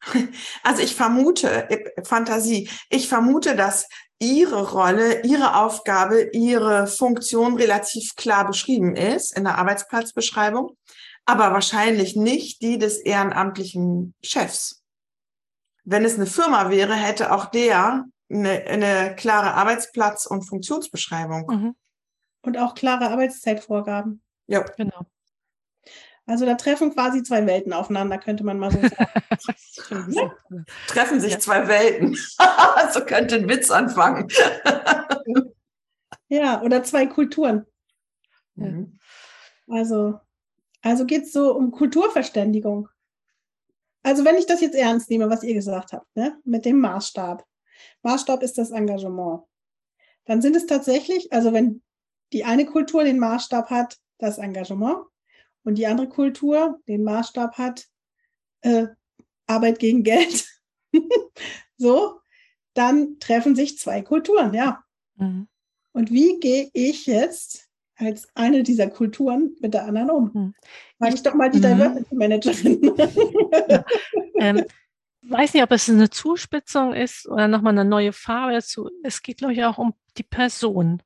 Also 0.62 0.82
ich 0.82 0.94
vermute, 0.94 1.68
Fantasie, 2.04 2.68
ich 2.90 3.08
vermute, 3.08 3.56
dass 3.56 3.88
Ihre 4.18 4.70
Rolle, 4.70 5.22
Ihre 5.24 5.56
Aufgabe, 5.56 6.30
Ihre 6.32 6.86
Funktion 6.86 7.56
relativ 7.56 8.14
klar 8.16 8.46
beschrieben 8.46 8.96
ist 8.96 9.36
in 9.36 9.44
der 9.44 9.58
Arbeitsplatzbeschreibung, 9.58 10.76
aber 11.24 11.52
wahrscheinlich 11.52 12.16
nicht 12.16 12.62
die 12.62 12.78
des 12.78 12.98
ehrenamtlichen 12.98 14.14
Chefs. 14.22 14.82
Wenn 15.84 16.04
es 16.04 16.16
eine 16.16 16.26
Firma 16.26 16.70
wäre, 16.70 16.94
hätte 16.94 17.32
auch 17.32 17.46
der 17.46 18.06
eine, 18.30 18.64
eine 18.64 19.14
klare 19.16 19.54
Arbeitsplatz- 19.54 20.26
und 20.26 20.42
Funktionsbeschreibung. 20.42 21.46
Mhm. 21.46 21.76
Und 22.42 22.58
auch 22.58 22.74
klare 22.74 23.10
Arbeitszeitvorgaben. 23.10 24.22
Ja, 24.46 24.60
genau. 24.76 25.06
Also 26.26 26.44
da 26.44 26.54
treffen 26.54 26.92
quasi 26.92 27.22
zwei 27.22 27.46
Welten 27.46 27.72
aufeinander, 27.72 28.18
könnte 28.18 28.44
man 28.44 28.58
mal 28.58 28.72
so 28.72 28.80
sagen. 28.80 30.12
ja. 30.12 30.34
Treffen 30.88 31.20
sich 31.20 31.38
zwei 31.38 31.68
Welten. 31.68 32.16
so 32.92 33.04
könnte 33.04 33.36
ein 33.36 33.48
Witz 33.48 33.70
anfangen. 33.70 34.28
ja, 36.28 36.60
oder 36.62 36.82
zwei 36.82 37.06
Kulturen. 37.06 37.64
Mhm. 38.56 38.98
Also, 39.68 40.18
also 40.82 41.06
geht 41.06 41.24
es 41.24 41.32
so 41.32 41.54
um 41.54 41.70
Kulturverständigung. 41.70 42.88
Also 44.02 44.24
wenn 44.24 44.36
ich 44.36 44.46
das 44.46 44.60
jetzt 44.60 44.76
ernst 44.76 45.10
nehme, 45.10 45.30
was 45.30 45.44
ihr 45.44 45.54
gesagt 45.54 45.92
habt, 45.92 46.06
ne, 46.16 46.38
mit 46.44 46.64
dem 46.64 46.80
Maßstab. 46.80 47.44
Maßstab 48.02 48.42
ist 48.42 48.58
das 48.58 48.70
Engagement. 48.70 49.42
Dann 50.24 50.42
sind 50.42 50.56
es 50.56 50.66
tatsächlich, 50.66 51.32
also 51.32 51.52
wenn 51.52 51.82
die 52.32 52.44
eine 52.44 52.66
Kultur 52.66 53.04
den 53.04 53.18
Maßstab 53.18 53.70
hat, 53.70 53.98
das 54.18 54.38
Engagement, 54.38 55.06
und 55.66 55.74
die 55.74 55.86
andere 55.86 56.08
Kultur 56.08 56.80
den 56.86 57.02
Maßstab 57.02 57.58
hat, 57.58 57.86
äh, 58.60 58.86
Arbeit 59.46 59.80
gegen 59.80 60.04
Geld, 60.04 60.46
so, 61.76 62.20
dann 62.74 63.18
treffen 63.18 63.56
sich 63.56 63.78
zwei 63.78 64.00
Kulturen, 64.02 64.54
ja. 64.54 64.84
Mhm. 65.16 65.48
Und 65.92 66.10
wie 66.12 66.38
gehe 66.38 66.70
ich 66.72 67.06
jetzt 67.06 67.68
als 67.96 68.28
eine 68.34 68.62
dieser 68.62 68.88
Kulturen 68.88 69.56
mit 69.60 69.74
der 69.74 69.86
anderen 69.86 70.10
um? 70.10 70.30
Mhm. 70.32 70.54
Frage 70.98 71.14
ich 71.14 71.22
doch 71.22 71.34
mal 71.34 71.50
die 71.50 71.58
mhm. 71.58 71.62
Diversity 71.62 72.14
Managerin. 72.14 72.92
ja. 73.68 73.84
ähm, 74.38 74.64
weiß 75.22 75.54
nicht, 75.54 75.62
ob 75.64 75.72
es 75.72 75.88
eine 75.88 76.10
Zuspitzung 76.10 76.92
ist 76.92 77.26
oder 77.26 77.48
nochmal 77.48 77.72
eine 77.72 77.84
neue 77.84 78.12
Farbe 78.12 78.52
dazu. 78.52 78.88
Es 79.02 79.22
geht, 79.22 79.38
glaube 79.38 79.54
ich, 79.54 79.64
auch 79.64 79.78
um 79.78 79.94
die 80.16 80.22
Person 80.22 81.02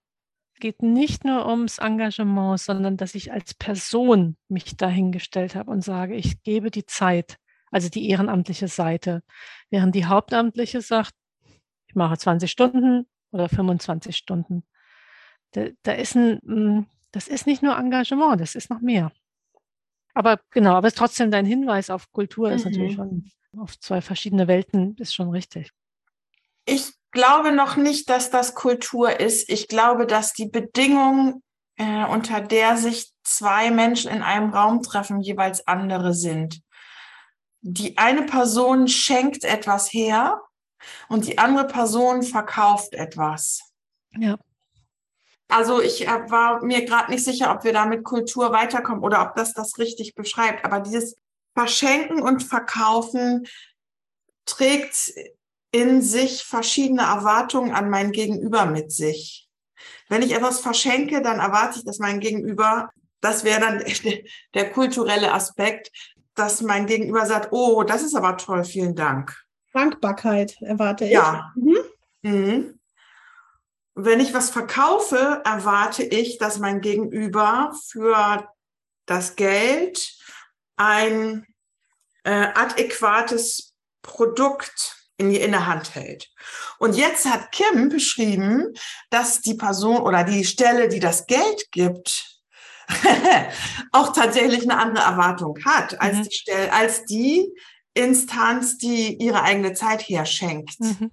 geht 0.60 0.82
nicht 0.82 1.24
nur 1.24 1.46
ums 1.46 1.78
Engagement, 1.78 2.60
sondern 2.60 2.96
dass 2.96 3.14
ich 3.14 3.32
als 3.32 3.54
Person 3.54 4.36
mich 4.48 4.76
dahingestellt 4.76 5.54
habe 5.54 5.70
und 5.70 5.82
sage, 5.82 6.14
ich 6.14 6.42
gebe 6.42 6.70
die 6.70 6.86
Zeit, 6.86 7.38
also 7.70 7.88
die 7.88 8.08
ehrenamtliche 8.08 8.68
Seite, 8.68 9.22
während 9.70 9.94
die 9.94 10.06
hauptamtliche 10.06 10.80
sagt, 10.80 11.14
ich 11.86 11.94
mache 11.94 12.16
20 12.16 12.50
Stunden 12.50 13.06
oder 13.32 13.48
25 13.48 14.16
Stunden. 14.16 14.64
Da, 15.52 15.66
da 15.82 15.92
ist 15.92 16.14
ein, 16.14 16.86
das 17.10 17.26
ist 17.26 17.46
nicht 17.46 17.62
nur 17.62 17.76
Engagement, 17.76 18.40
das 18.40 18.54
ist 18.54 18.70
noch 18.70 18.80
mehr. 18.80 19.10
Aber 20.14 20.40
genau, 20.50 20.74
aber 20.74 20.90
trotzdem 20.92 21.30
dein 21.30 21.46
Hinweis 21.46 21.90
auf 21.90 22.12
Kultur 22.12 22.50
mhm. 22.50 22.56
ist 22.56 22.64
natürlich 22.64 22.94
schon 22.94 23.30
auf 23.56 23.78
zwei 23.78 24.00
verschiedene 24.00 24.46
Welten, 24.48 24.96
ist 24.98 25.14
schon 25.14 25.30
richtig. 25.30 25.70
Ich 26.66 26.92
glaube 27.12 27.52
noch 27.52 27.76
nicht, 27.76 28.08
dass 28.08 28.30
das 28.30 28.54
Kultur 28.54 29.20
ist. 29.20 29.48
Ich 29.48 29.68
glaube, 29.68 30.06
dass 30.06 30.32
die 30.32 30.46
Bedingungen, 30.46 31.42
äh, 31.76 32.04
unter 32.06 32.40
der 32.40 32.76
sich 32.76 33.12
zwei 33.24 33.70
Menschen 33.70 34.10
in 34.10 34.22
einem 34.22 34.50
Raum 34.50 34.82
treffen, 34.82 35.20
jeweils 35.20 35.66
andere 35.66 36.14
sind. 36.14 36.60
Die 37.62 37.98
eine 37.98 38.22
Person 38.22 38.88
schenkt 38.88 39.44
etwas 39.44 39.92
her 39.92 40.40
und 41.08 41.26
die 41.26 41.38
andere 41.38 41.66
Person 41.66 42.22
verkauft 42.22 42.94
etwas. 42.94 43.60
Ja. 44.12 44.38
Also 45.48 45.80
ich 45.80 46.06
äh, 46.06 46.30
war 46.30 46.64
mir 46.64 46.84
gerade 46.84 47.10
nicht 47.10 47.24
sicher, 47.24 47.52
ob 47.52 47.64
wir 47.64 47.72
da 47.72 47.84
mit 47.84 48.04
Kultur 48.04 48.52
weiterkommen 48.52 49.02
oder 49.02 49.22
ob 49.22 49.34
das 49.34 49.52
das 49.52 49.78
richtig 49.78 50.14
beschreibt. 50.14 50.64
Aber 50.64 50.80
dieses 50.80 51.16
Verschenken 51.54 52.22
und 52.22 52.42
Verkaufen 52.42 53.46
trägt 54.46 55.12
in 55.72 56.02
sich 56.02 56.44
verschiedene 56.44 57.02
Erwartungen 57.02 57.72
an 57.72 57.90
mein 57.90 58.12
Gegenüber 58.12 58.66
mit 58.66 58.92
sich. 58.92 59.48
Wenn 60.08 60.22
ich 60.22 60.34
etwas 60.34 60.60
verschenke, 60.60 61.22
dann 61.22 61.38
erwarte 61.38 61.78
ich, 61.78 61.84
dass 61.84 61.98
mein 61.98 62.20
Gegenüber, 62.20 62.90
das 63.20 63.44
wäre 63.44 63.60
dann 63.60 63.84
der, 64.54 64.70
kulturelle 64.70 65.32
Aspekt, 65.32 65.90
dass 66.34 66.62
mein 66.62 66.86
Gegenüber 66.86 67.26
sagt, 67.26 67.52
oh, 67.52 67.82
das 67.84 68.02
ist 68.02 68.14
aber 68.14 68.36
toll, 68.36 68.64
vielen 68.64 68.94
Dank. 68.94 69.36
Dankbarkeit 69.72 70.56
erwarte 70.62 71.04
ich. 71.04 71.12
Ja. 71.12 71.52
Mhm. 71.54 71.78
Mhm. 72.22 72.80
Wenn 73.94 74.20
ich 74.20 74.34
was 74.34 74.50
verkaufe, 74.50 75.42
erwarte 75.44 76.02
ich, 76.02 76.38
dass 76.38 76.58
mein 76.58 76.80
Gegenüber 76.80 77.72
für 77.88 78.48
das 79.06 79.36
Geld 79.36 80.16
ein 80.76 81.46
äh, 82.24 82.48
adäquates 82.54 83.74
Produkt 84.02 84.99
in, 85.20 85.30
in 85.30 85.52
der 85.52 85.66
Hand 85.66 85.94
hält. 85.94 86.28
Und 86.78 86.96
jetzt 86.96 87.28
hat 87.28 87.52
Kim 87.52 87.88
beschrieben, 87.90 88.72
dass 89.10 89.40
die 89.40 89.54
Person 89.54 89.98
oder 89.98 90.24
die 90.24 90.44
Stelle, 90.44 90.88
die 90.88 91.00
das 91.00 91.26
Geld 91.26 91.70
gibt, 91.70 92.40
auch 93.92 94.12
tatsächlich 94.12 94.62
eine 94.62 94.78
andere 94.78 95.04
Erwartung 95.04 95.58
hat 95.64 96.00
als 96.00 96.16
mhm. 96.16 96.22
die 96.24 96.34
Stelle, 96.34 96.72
als 96.72 97.04
die 97.04 97.52
Instanz, 97.94 98.78
die 98.78 99.16
ihre 99.22 99.42
eigene 99.42 99.74
Zeit 99.74 100.02
herschenkt. 100.02 100.80
Mhm. 100.80 101.10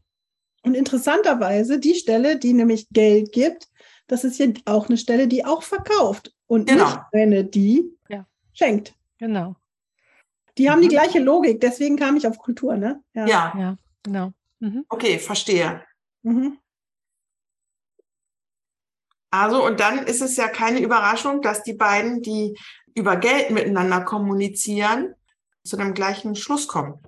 Und 0.64 0.74
interessanterweise 0.74 1.80
die 1.80 1.96
Stelle, 1.96 2.40
die 2.40 2.54
nämlich 2.54 2.88
Geld 2.90 3.32
gibt, 3.32 3.68
das 4.08 4.24
ist 4.24 4.40
ja 4.40 4.48
auch 4.66 4.88
eine 4.88 4.98
Stelle, 4.98 5.28
die 5.28 5.46
auch 5.46 5.64
verkauft 5.64 6.34
und 6.48 6.68
genau. 6.68 6.86
nicht 6.86 7.00
eine, 7.12 7.44
die 7.44 7.92
ja. 8.10 8.26
schenkt. 8.54 8.96
Genau. 9.18 9.56
Die 10.58 10.70
haben 10.70 10.82
die 10.82 10.88
mhm. 10.88 10.92
gleiche 10.92 11.20
Logik, 11.20 11.62
deswegen 11.62 11.98
kam 11.98 12.18
ich 12.18 12.26
auf 12.26 12.40
Kultur, 12.40 12.76
ne? 12.78 13.04
Ja. 13.14 13.28
ja. 13.28 13.54
ja. 13.58 13.78
Genau. 14.08 14.32
Mhm. 14.60 14.86
Okay, 14.88 15.20
verstehe. 15.20 15.84
Mhm. 16.24 16.58
Also, 19.30 19.66
und 19.66 19.82
dann 19.82 20.08
ist 20.08 20.22
es 20.22 20.38
ja 20.38 20.48
keine 20.48 20.80
Überraschung, 20.80 21.42
dass 21.42 21.62
die 21.62 21.74
beiden, 21.74 22.22
die 22.22 22.58
über 22.96 23.18
Geld 23.18 23.52
miteinander 23.52 24.02
kommunizieren, 24.06 25.14
zu 25.66 25.76
dem 25.76 25.94
gleichen 25.94 26.36
Schluss 26.36 26.70
kommen. 26.70 27.04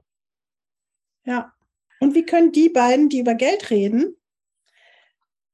Ja. 1.24 1.54
Und 2.02 2.16
wie 2.16 2.26
können 2.26 2.52
die 2.52 2.68
beiden, 2.68 3.08
die 3.08 3.20
über 3.20 3.34
Geld 3.34 3.70
reden, 3.70 4.18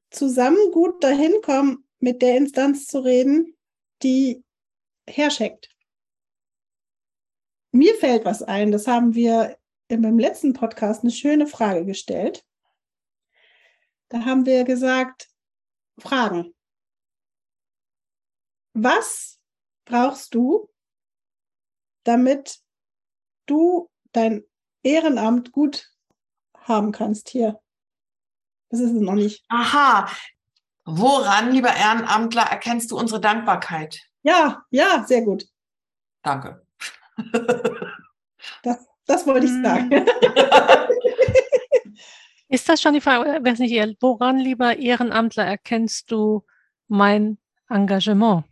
zusammen 0.10 0.72
gut 0.72 1.04
dahin 1.04 1.42
kommen, 1.44 1.88
mit 2.00 2.24
der 2.24 2.38
Instanz 2.38 2.88
zu 2.88 3.00
reden, 3.00 3.56
die 4.02 4.44
herschenkt? 5.08 5.70
Mir 7.72 7.94
fällt 7.96 8.26
was 8.26 8.42
ein, 8.42 8.72
das 8.72 8.88
haben 8.88 9.14
wir 9.14 9.56
im 9.88 10.20
letzten 10.20 10.54
Podcast 10.54 11.04
eine 11.04 11.12
schöne 11.12 11.48
Frage 11.48 11.86
gestellt. 11.86 12.46
Da 14.10 14.26
haben 14.26 14.46
wir 14.46 14.64
gesagt, 14.64 15.30
Fragen. 15.98 16.54
Was 18.74 19.40
brauchst 19.86 20.36
du, 20.36 20.70
damit 22.04 22.60
du 23.46 23.90
dein 24.12 24.44
Ehrenamt 24.84 25.52
gut 25.52 25.92
haben 26.58 26.92
kannst 26.92 27.30
hier? 27.30 27.62
Das 28.70 28.80
ist 28.80 28.92
es 28.92 29.02
noch 29.02 29.14
nicht. 29.14 29.46
Aha. 29.50 30.10
Woran, 30.86 31.52
lieber 31.52 31.74
Ehrenamtler, 31.74 32.44
erkennst 32.44 32.92
du 32.92 32.98
unsere 32.98 33.20
Dankbarkeit? 33.22 34.02
Ja, 34.24 34.66
ja, 34.70 35.04
sehr 35.08 35.24
gut. 35.24 35.48
Danke. 36.22 36.66
Das 38.62 38.88
das 39.06 39.26
wollte 39.28 39.46
ich 39.46 39.52
sagen. 39.62 39.92
Hm. 39.92 40.06
Ist 42.48 42.70
das 42.70 42.82
schon 42.82 42.94
die 42.94 43.02
Frage, 43.02 43.44
weiß 43.44 43.60
nicht, 43.60 43.98
woran, 44.02 44.38
lieber 44.38 44.78
Ehrenamtler, 44.78 45.46
erkennst 45.46 46.12
du 46.12 46.46
mein 46.88 47.38
Engagement? 47.70 48.46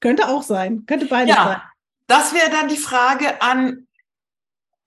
Könnte 0.00 0.28
auch 0.28 0.42
sein, 0.42 0.84
könnte 0.86 1.06
beides 1.06 1.34
ja, 1.34 1.44
sein. 1.44 1.60
Das 2.06 2.34
wäre 2.34 2.50
dann 2.50 2.68
die 2.68 2.76
Frage 2.76 3.40
an, 3.40 3.86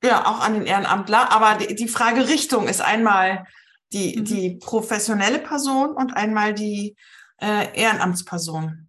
ja, 0.03 0.25
auch 0.25 0.39
an 0.39 0.53
den 0.53 0.65
Ehrenamtler, 0.65 1.31
aber 1.31 1.57
die, 1.57 1.75
die 1.75 1.87
Frage 1.87 2.27
Richtung 2.27 2.67
ist 2.67 2.81
einmal 2.81 3.45
die, 3.91 4.17
mhm. 4.17 4.25
die 4.25 4.59
professionelle 4.61 5.39
Person 5.39 5.91
und 5.91 6.13
einmal 6.15 6.53
die 6.53 6.95
äh, 7.41 7.75
Ehrenamtsperson. 7.77 8.87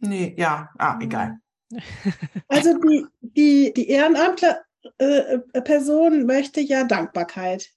Nee, 0.00 0.34
ja, 0.36 0.70
ah, 0.78 0.98
egal. 1.00 1.38
Also 2.48 2.78
die, 2.78 3.06
die, 3.20 3.72
die 3.74 3.88
Ehrenamtler 3.88 4.62
äh, 4.98 5.38
Person 5.62 6.24
möchte 6.26 6.60
ja 6.60 6.84
Dankbarkeit. 6.84 7.70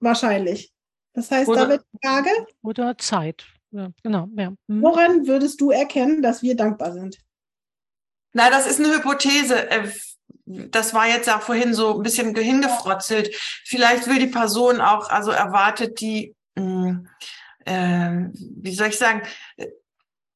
Wahrscheinlich. 0.00 0.72
Das 1.12 1.30
heißt, 1.30 1.48
oder, 1.48 1.62
da 1.62 1.68
wird 1.70 1.84
die 1.92 2.06
Frage. 2.06 2.30
Oder 2.62 2.98
Zeit. 2.98 3.46
Ja, 3.70 3.90
genau. 4.02 4.28
Ja. 4.36 4.50
Mhm. 4.66 4.82
Woran 4.82 5.26
würdest 5.26 5.60
du 5.60 5.70
erkennen, 5.70 6.22
dass 6.22 6.42
wir 6.42 6.56
dankbar 6.56 6.92
sind? 6.92 7.18
Na, 8.32 8.50
das 8.50 8.66
ist 8.66 8.78
eine 8.78 8.94
Hypothese. 8.94 9.70
Äh, 9.70 9.88
das 10.46 10.94
war 10.94 11.06
jetzt 11.06 11.28
auch 11.30 11.42
vorhin 11.42 11.74
so 11.74 11.96
ein 11.96 12.02
bisschen 12.02 12.34
hingefrotzelt. 12.34 13.34
Vielleicht 13.64 14.06
will 14.06 14.18
die 14.18 14.26
Person 14.26 14.80
auch, 14.80 15.08
also 15.08 15.30
erwartet 15.30 16.00
die, 16.00 16.34
hm, 16.56 17.08
äh, 17.64 18.28
wie 18.32 18.74
soll 18.74 18.88
ich 18.88 18.98
sagen, 18.98 19.22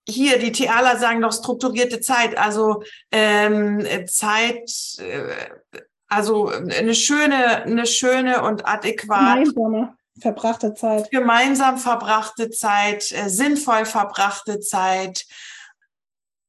hier, 0.09 0.39
die 0.39 0.53
Thealer 0.53 0.99
sagen 0.99 1.21
doch 1.23 1.33
strukturierte 1.33 2.01
Zeit, 2.01 2.37
also 2.37 2.83
ähm, 3.11 3.87
Zeit, 4.07 4.71
äh, 4.99 5.81
also 6.09 6.49
eine 6.49 6.95
schöne, 6.95 7.63
eine 7.63 7.87
schöne 7.87 8.43
und 8.43 8.67
adäquat. 8.67 9.45
Gemeinsame 9.45 9.97
verbrachte 10.21 10.75
Zeit. 10.75 11.11
Gemeinsam 11.11 11.79
verbrachte 11.79 12.51
Zeit, 12.51 13.11
äh, 13.13 13.29
sinnvoll 13.29 13.85
verbrachte 13.85 14.61
Zeit. 14.61 15.27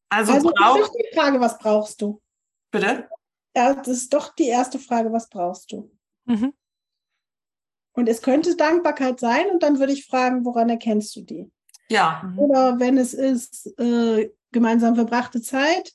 Also, 0.09 0.33
also 0.33 0.83
ist 0.83 0.93
die 0.93 1.15
Frage, 1.15 1.39
was 1.39 1.57
brauchst 1.57 2.01
du? 2.01 2.21
Bitte? 2.71 3.09
Ja, 3.55 3.73
das 3.73 3.87
ist 3.87 4.13
doch 4.13 4.35
die 4.35 4.47
erste 4.47 4.79
Frage, 4.79 5.11
was 5.11 5.29
brauchst 5.29 5.71
du? 5.71 5.91
Mhm. 6.25 6.53
Und 7.93 8.07
es 8.09 8.21
könnte 8.21 8.55
Dankbarkeit 8.55 9.19
sein, 9.19 9.49
und 9.49 9.63
dann 9.63 9.79
würde 9.79 9.93
ich 9.93 10.05
fragen, 10.05 10.45
woran 10.45 10.69
erkennst 10.69 11.15
du 11.15 11.21
die? 11.21 11.51
Ja. 11.89 12.21
Mhm. 12.23 12.39
Oder 12.39 12.79
wenn 12.79 12.97
es 12.97 13.13
ist 13.13 13.67
äh, 13.79 14.31
gemeinsam 14.51 14.95
verbrachte 14.95 15.41
Zeit, 15.41 15.91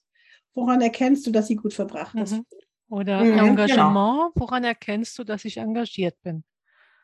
woran 0.54 0.80
erkennst 0.80 1.26
du, 1.26 1.30
dass 1.30 1.46
sie 1.46 1.56
gut 1.56 1.74
verbracht 1.74 2.14
ist? 2.14 2.32
Mhm. 2.32 2.46
Oder 2.88 3.24
mhm, 3.24 3.38
Engagement, 3.38 3.70
genau. 3.70 4.30
woran 4.34 4.64
erkennst 4.64 5.16
du, 5.18 5.24
dass 5.24 5.44
ich 5.44 5.58
engagiert 5.58 6.20
bin? 6.22 6.44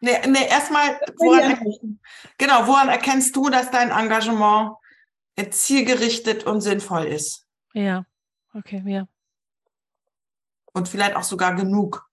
Nee, 0.01 0.19
nee 0.27 0.47
erstmal, 0.49 1.01
woran, 1.17 1.59
genau, 2.39 2.67
woran 2.67 2.89
erkennst 2.89 3.35
du, 3.37 3.49
dass 3.49 3.71
dein 3.71 3.91
Engagement 3.91 4.73
zielgerichtet 5.51 6.45
und 6.45 6.61
sinnvoll 6.61 7.05
ist? 7.05 7.47
Ja, 7.73 8.05
okay, 8.53 8.83
ja. 8.87 9.07
Und 10.73 10.89
vielleicht 10.89 11.17
auch 11.17 11.23
sogar 11.23 11.55
genug. 11.55 12.07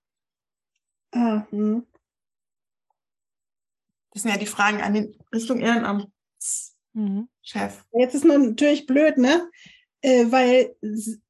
Ah, 1.12 1.46
hm. 1.50 1.86
Das 4.12 4.22
sind 4.22 4.32
ja 4.32 4.38
die 4.38 4.46
Fragen 4.46 4.82
an 4.82 4.94
die 4.94 5.20
Richtung 5.34 5.60
Ehrenamt. 5.60 6.08
Mhm. 6.94 7.28
Chef. 7.42 7.84
Jetzt 7.94 8.16
ist 8.16 8.26
man 8.26 8.50
natürlich 8.50 8.86
blöd, 8.86 9.18
ne? 9.18 9.50
Äh, 10.02 10.26
weil 10.30 10.76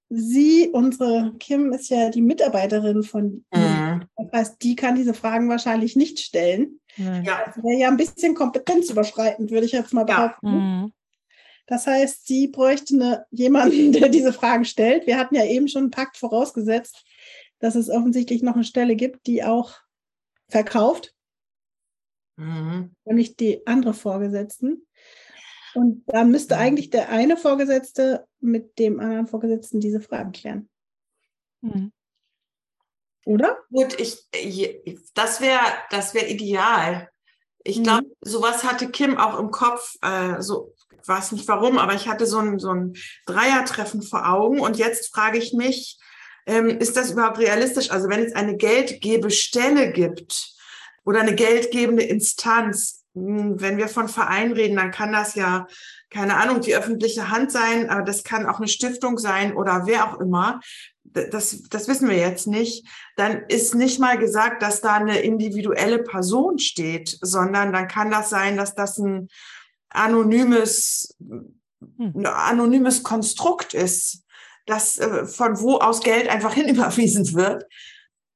sie, 0.09 0.69
unsere 0.71 1.33
Kim, 1.39 1.71
ist 1.73 1.89
ja 1.89 2.09
die 2.09 2.21
Mitarbeiterin 2.21 3.03
von. 3.03 3.45
Mhm. 3.53 4.05
Das 4.15 4.31
heißt, 4.31 4.63
die 4.63 4.75
kann 4.75 4.95
diese 4.95 5.13
Fragen 5.13 5.49
wahrscheinlich 5.49 5.95
nicht 5.95 6.19
stellen. 6.19 6.79
Ja. 6.97 7.43
Das 7.45 7.57
wäre 7.57 7.79
ja 7.79 7.87
ein 7.87 7.97
bisschen 7.97 8.35
kompetenzüberschreitend, 8.35 9.51
würde 9.51 9.65
ich 9.65 9.71
jetzt 9.71 9.93
mal 9.93 10.03
behaupten. 10.03 10.47
Ja. 10.47 10.53
Mhm. 10.53 10.93
Das 11.65 11.87
heißt, 11.87 12.27
sie 12.27 12.49
bräuchte 12.49 12.93
eine, 12.93 13.25
jemanden, 13.31 13.91
der 13.93 14.09
diese 14.09 14.33
Fragen 14.33 14.65
stellt. 14.65 15.07
Wir 15.07 15.17
hatten 15.17 15.35
ja 15.35 15.45
eben 15.45 15.67
schon 15.67 15.83
einen 15.83 15.91
Pakt 15.91 16.17
vorausgesetzt, 16.17 17.05
dass 17.59 17.75
es 17.75 17.89
offensichtlich 17.89 18.43
noch 18.43 18.55
eine 18.55 18.65
Stelle 18.65 18.95
gibt, 18.95 19.27
die 19.27 19.43
auch 19.43 19.73
verkauft. 20.49 21.15
Mhm. 22.35 22.91
Nämlich 23.05 23.37
die 23.37 23.65
andere 23.65 23.93
Vorgesetzten. 23.93 24.85
Und 25.73 26.03
da 26.07 26.23
müsste 26.23 26.57
eigentlich 26.57 26.89
der 26.89 27.09
eine 27.09 27.37
Vorgesetzte 27.37 28.27
mit 28.39 28.77
dem 28.79 28.99
anderen 28.99 29.27
Vorgesetzten 29.27 29.79
diese 29.79 30.01
Fragen 30.01 30.31
klären. 30.31 30.69
Mhm. 31.61 31.91
Oder? 33.25 33.57
Gut, 33.71 33.99
ich, 33.99 34.27
das 35.13 35.41
wäre 35.41 35.61
das 35.89 36.13
wär 36.13 36.29
ideal. 36.29 37.09
Ich 37.63 37.79
mhm. 37.79 37.83
glaube, 37.83 38.07
sowas 38.21 38.63
hatte 38.63 38.89
Kim 38.89 39.17
auch 39.17 39.39
im 39.39 39.51
Kopf. 39.51 39.95
Äh, 40.01 40.41
so, 40.41 40.73
ich 41.01 41.07
weiß 41.07 41.31
nicht 41.31 41.47
warum, 41.47 41.77
aber 41.77 41.93
ich 41.93 42.07
hatte 42.07 42.25
so 42.25 42.39
ein, 42.39 42.59
so 42.59 42.69
ein 42.69 42.93
Dreiertreffen 43.25 44.01
vor 44.01 44.29
Augen. 44.29 44.59
Und 44.59 44.77
jetzt 44.77 45.13
frage 45.13 45.37
ich 45.37 45.53
mich, 45.53 45.99
ähm, 46.45 46.67
ist 46.67 46.97
das 46.97 47.11
überhaupt 47.11 47.39
realistisch? 47.39 47.91
Also 47.91 48.09
wenn 48.09 48.23
es 48.23 48.35
eine 48.35 48.57
Geldgebestelle 48.57 49.93
gibt 49.93 50.53
oder 51.05 51.21
eine 51.21 51.35
geldgebende 51.35 52.03
Instanz, 52.03 53.02
wenn 53.13 53.77
wir 53.77 53.87
von 53.87 54.07
Verein 54.07 54.53
reden, 54.53 54.77
dann 54.77 54.91
kann 54.91 55.11
das 55.11 55.35
ja, 55.35 55.67
keine 56.09 56.37
Ahnung, 56.37 56.61
die 56.61 56.75
öffentliche 56.75 57.29
Hand 57.29 57.51
sein, 57.51 57.89
aber 57.89 58.01
das 58.01 58.23
kann 58.23 58.47
auch 58.47 58.57
eine 58.57 58.67
Stiftung 58.67 59.17
sein 59.17 59.55
oder 59.55 59.83
wer 59.85 60.07
auch 60.07 60.19
immer. 60.19 60.59
Das, 61.03 61.61
das 61.69 61.87
wissen 61.87 62.09
wir 62.09 62.17
jetzt 62.17 62.47
nicht. 62.47 62.87
Dann 63.17 63.43
ist 63.47 63.75
nicht 63.75 63.99
mal 63.99 64.17
gesagt, 64.17 64.63
dass 64.63 64.81
da 64.81 64.95
eine 64.95 65.19
individuelle 65.19 65.99
Person 65.99 66.57
steht, 66.57 67.17
sondern 67.21 67.71
dann 67.71 67.87
kann 67.87 68.09
das 68.09 68.31
sein, 68.31 68.57
dass 68.57 68.73
das 68.73 68.97
ein 68.97 69.27
anonymes, 69.89 71.15
hm. 71.19 71.61
ein 71.99 72.25
anonymes 72.25 73.03
Konstrukt 73.03 73.75
ist, 73.75 74.23
das 74.65 74.97
äh, 74.97 75.25
von 75.25 75.59
wo 75.59 75.77
aus 75.77 76.01
Geld 76.01 76.29
einfach 76.29 76.53
hinüberwiesen 76.55 77.33
wird. 77.33 77.65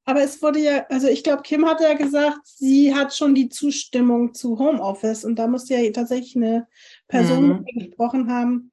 Aber 0.07 0.23
es 0.23 0.41
wurde 0.41 0.59
ja, 0.59 0.85
also 0.87 1.09
ich 1.09 1.21
glaube, 1.21 1.41
Kim 1.41 1.65
hat 1.65 1.81
ja 1.81 1.93
gesagt, 1.93 2.39
sie 2.45 2.95
hat 2.95 3.13
schon 3.13 3.35
die 3.35 3.49
Zustimmung 3.49 4.33
zu 4.33 4.57
Homeoffice 4.57 5.25
und 5.25 5.35
da 5.35 5.47
musste 5.47 5.75
ja 5.75 5.91
tatsächlich 5.91 6.33
eine 6.37 6.65
Person 7.09 7.47
mhm. 7.49 7.65
gesprochen 7.65 8.31
haben, 8.31 8.71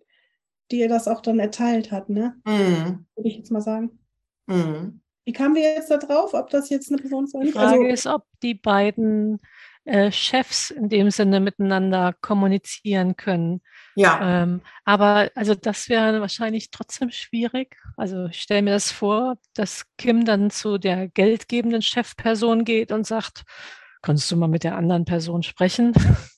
die 0.70 0.78
ihr 0.78 0.88
das 0.88 1.08
auch 1.08 1.20
dann 1.20 1.40
erteilt 1.40 1.90
hat, 1.90 2.08
ne? 2.08 2.36
Mhm. 2.46 3.06
Würde 3.16 3.28
ich 3.28 3.36
jetzt 3.36 3.50
mal 3.50 3.60
sagen. 3.60 3.98
Mhm. 4.46 5.00
Wie 5.24 5.32
kamen 5.32 5.56
wir 5.56 5.62
jetzt 5.62 5.90
da 5.90 5.96
drauf, 5.96 6.34
ob 6.34 6.50
das 6.50 6.70
jetzt 6.70 6.92
eine 6.92 7.02
Person 7.02 7.26
sein 7.26 7.42
Die 7.42 7.52
Frage 7.52 7.80
also, 7.80 7.86
ist, 7.86 8.06
ob 8.06 8.22
die 8.44 8.54
beiden 8.54 9.40
äh, 9.86 10.12
Chefs 10.12 10.70
in 10.70 10.88
dem 10.88 11.10
Sinne 11.10 11.40
miteinander 11.40 12.14
kommunizieren 12.20 13.16
können. 13.16 13.60
Ja. 13.96 14.42
Ähm, 14.42 14.60
aber 14.84 15.30
also 15.34 15.54
das 15.54 15.88
wäre 15.88 16.20
wahrscheinlich 16.20 16.70
trotzdem 16.70 17.10
schwierig. 17.10 17.76
Also 17.96 18.26
ich 18.26 18.40
stelle 18.40 18.62
mir 18.62 18.72
das 18.72 18.90
vor, 18.90 19.36
dass 19.54 19.86
Kim 19.98 20.24
dann 20.24 20.50
zu 20.50 20.78
der 20.78 21.08
geldgebenden 21.08 21.82
Chefperson 21.82 22.64
geht 22.64 22.90
und 22.90 23.06
sagt, 23.06 23.44
kannst 24.02 24.30
du 24.30 24.36
mal 24.36 24.48
mit 24.48 24.64
der 24.64 24.76
anderen 24.76 25.04
Person 25.04 25.42
sprechen? 25.42 25.92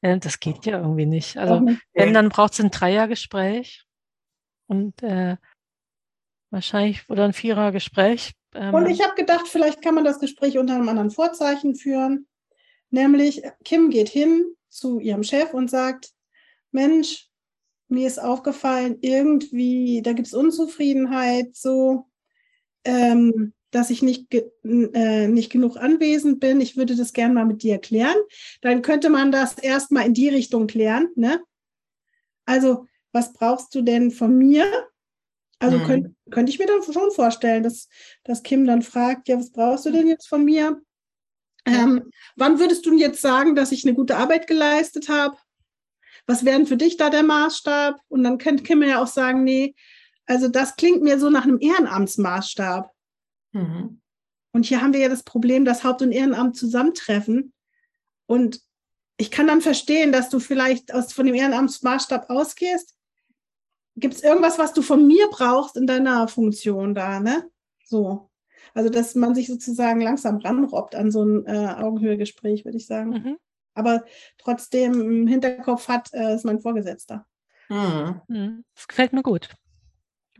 Äh, 0.00 0.18
das 0.18 0.40
geht 0.40 0.66
ja 0.66 0.78
irgendwie 0.78 1.06
nicht. 1.06 1.36
Also 1.36 1.64
wenn, 1.94 2.12
dann 2.12 2.28
braucht 2.28 2.54
es 2.54 2.60
ein 2.60 2.72
Dreiergespräch 2.72 3.84
und 4.66 5.00
äh, 5.02 5.36
wahrscheinlich 6.50 7.08
oder 7.08 7.24
ein 7.24 7.32
Vierergespräch. 7.32 8.32
Ähm, 8.54 8.74
und 8.74 8.86
ich 8.88 9.00
habe 9.02 9.14
gedacht, 9.14 9.46
vielleicht 9.46 9.80
kann 9.80 9.94
man 9.94 10.04
das 10.04 10.18
Gespräch 10.18 10.58
unter 10.58 10.74
einem 10.74 10.88
anderen 10.88 11.10
Vorzeichen 11.10 11.76
führen. 11.76 12.26
Nämlich, 12.90 13.42
Kim 13.64 13.90
geht 13.90 14.08
hin 14.08 14.44
zu 14.68 14.98
ihrem 14.98 15.22
Chef 15.22 15.54
und 15.54 15.70
sagt, 15.70 16.10
Mensch, 16.72 17.28
mir 17.88 18.06
ist 18.06 18.20
aufgefallen, 18.20 18.98
irgendwie, 19.00 20.00
da 20.02 20.12
gibt 20.12 20.28
es 20.28 20.34
Unzufriedenheit, 20.34 21.56
so, 21.56 22.06
ähm, 22.84 23.52
dass 23.70 23.90
ich 23.90 24.02
nicht, 24.02 24.32
äh, 24.34 25.28
nicht 25.28 25.50
genug 25.50 25.76
anwesend 25.76 26.40
bin. 26.40 26.60
Ich 26.60 26.76
würde 26.76 26.96
das 26.96 27.12
gerne 27.12 27.34
mal 27.34 27.44
mit 27.44 27.62
dir 27.62 27.78
klären. 27.78 28.16
Dann 28.62 28.82
könnte 28.82 29.10
man 29.10 29.32
das 29.32 29.58
erstmal 29.58 30.06
in 30.06 30.14
die 30.14 30.28
Richtung 30.28 30.66
klären. 30.66 31.08
Ne? 31.14 31.40
Also, 32.44 32.86
was 33.12 33.32
brauchst 33.32 33.74
du 33.74 33.82
denn 33.82 34.10
von 34.10 34.36
mir? 34.36 34.66
Also 35.58 35.78
mhm. 35.78 35.84
könnte 35.84 36.14
könnt 36.30 36.48
ich 36.48 36.58
mir 36.58 36.66
dann 36.66 36.82
schon 36.82 37.10
vorstellen, 37.10 37.62
dass, 37.62 37.88
dass 38.24 38.42
Kim 38.42 38.64
dann 38.66 38.82
fragt, 38.82 39.28
ja, 39.28 39.38
was 39.38 39.50
brauchst 39.50 39.84
du 39.84 39.90
denn 39.90 40.06
jetzt 40.06 40.28
von 40.28 40.44
mir? 40.44 40.80
Ähm, 41.66 42.10
wann 42.36 42.58
würdest 42.58 42.86
du 42.86 42.96
jetzt 42.96 43.20
sagen, 43.20 43.54
dass 43.54 43.72
ich 43.72 43.84
eine 43.84 43.94
gute 43.94 44.16
Arbeit 44.16 44.46
geleistet 44.46 45.08
habe? 45.08 45.36
Was 46.30 46.44
wäre 46.44 46.64
für 46.64 46.76
dich 46.76 46.96
da 46.96 47.10
der 47.10 47.24
Maßstab? 47.24 47.98
Und 48.06 48.22
dann 48.22 48.38
kann, 48.38 48.62
kann 48.62 48.78
man 48.78 48.88
ja 48.88 49.02
auch 49.02 49.08
sagen, 49.08 49.42
nee, 49.42 49.74
also 50.26 50.46
das 50.46 50.76
klingt 50.76 51.02
mir 51.02 51.18
so 51.18 51.28
nach 51.28 51.42
einem 51.42 51.58
Ehrenamtsmaßstab. 51.60 52.88
Mhm. 53.50 54.00
Und 54.52 54.64
hier 54.64 54.80
haben 54.80 54.92
wir 54.92 55.00
ja 55.00 55.08
das 55.08 55.24
Problem, 55.24 55.64
dass 55.64 55.82
Haupt- 55.82 56.02
und 56.02 56.12
Ehrenamt 56.12 56.56
zusammentreffen. 56.56 57.52
Und 58.26 58.60
ich 59.16 59.32
kann 59.32 59.48
dann 59.48 59.60
verstehen, 59.60 60.12
dass 60.12 60.28
du 60.28 60.38
vielleicht 60.38 60.94
aus, 60.94 61.12
von 61.12 61.26
dem 61.26 61.34
Ehrenamtsmaßstab 61.34 62.30
ausgehst. 62.30 62.94
Gibt 63.96 64.14
es 64.14 64.22
irgendwas, 64.22 64.56
was 64.56 64.72
du 64.72 64.82
von 64.82 65.04
mir 65.08 65.26
brauchst 65.32 65.76
in 65.76 65.88
deiner 65.88 66.28
Funktion 66.28 66.94
da, 66.94 67.18
ne? 67.18 67.50
So. 67.84 68.30
Also, 68.72 68.88
dass 68.88 69.16
man 69.16 69.34
sich 69.34 69.48
sozusagen 69.48 70.00
langsam 70.00 70.36
ranrobbt 70.36 70.94
an 70.94 71.10
so 71.10 71.24
ein 71.24 71.44
äh, 71.46 71.74
Augenhöhegespräch, 71.76 72.64
würde 72.64 72.76
ich 72.76 72.86
sagen. 72.86 73.10
Mhm. 73.10 73.36
Aber 73.80 74.04
trotzdem 74.38 75.00
im 75.00 75.26
Hinterkopf 75.26 75.88
hat, 75.88 76.12
äh, 76.14 76.34
ist 76.34 76.44
mein 76.44 76.60
Vorgesetzter. 76.60 77.26
Mhm. 77.68 78.20
mhm. 78.28 78.64
Das 78.74 78.86
gefällt 78.88 79.12
mir 79.12 79.22
gut. 79.22 79.48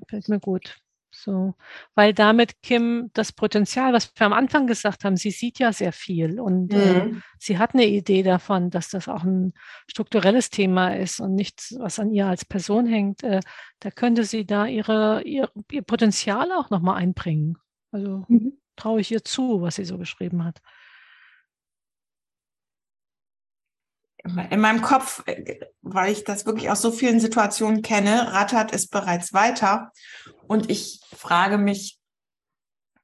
Gefällt 0.00 0.29
mir 0.29 0.40
gut. 0.40 0.76
So, 1.12 1.55
weil 1.96 2.14
damit 2.14 2.62
Kim 2.62 3.11
das 3.14 3.33
Potenzial, 3.33 3.92
was 3.92 4.12
wir 4.14 4.26
am 4.26 4.33
Anfang 4.33 4.68
gesagt 4.68 5.05
haben, 5.05 5.16
sie 5.16 5.33
sieht 5.33 5.59
ja 5.59 5.72
sehr 5.72 5.92
viel 5.92 6.38
und 6.38 6.72
äh, 6.72 7.05
Mhm. 7.05 7.22
sie 7.37 7.59
hat 7.59 7.74
eine 7.74 7.87
Idee 7.87 8.22
davon, 8.22 8.70
dass 8.70 8.90
das 8.90 9.09
auch 9.09 9.24
ein 9.24 9.53
strukturelles 9.88 10.50
Thema 10.50 10.94
ist 10.96 11.18
und 11.18 11.35
nichts, 11.35 11.74
was 11.81 11.98
an 11.98 12.12
ihr 12.12 12.26
als 12.29 12.44
Person 12.44 12.87
hängt. 12.87 13.24
Äh, 13.24 13.40
da 13.81 13.90
könnte 13.90 14.24
sie 14.24 14.46
da 14.46 14.66
ihre, 14.66 15.22
ihr, 15.24 15.50
ihr 15.72 15.83
Potenzial 15.83 16.53
auch 16.53 16.70
nochmal 16.70 16.98
einbringen. 16.98 17.59
Also 17.90 18.24
Mhm. 18.29 18.59
traue 18.76 19.00
ich 19.00 19.11
ihr 19.11 19.24
zu, 19.24 19.62
was 19.62 19.74
sie 19.76 19.85
so 19.85 19.98
beschrieben 19.98 20.44
hat. 20.44 20.61
In 24.50 24.61
meinem 24.61 24.83
Kopf, 24.83 25.22
äh, 25.26 25.61
weil 25.83 26.12
ich 26.12 26.24
das 26.24 26.46
wirklich 26.46 26.70
aus 26.70 26.83
so 26.83 26.90
vielen 26.90 27.20
Situationen 27.20 27.83
kenne, 27.83 28.33
rattert 28.33 28.72
es 28.72 28.87
bereits 28.87 29.33
weiter. 29.33 29.92
Und 30.46 30.70
ich 30.70 31.00
frage 31.16 31.59
mich, 31.59 31.98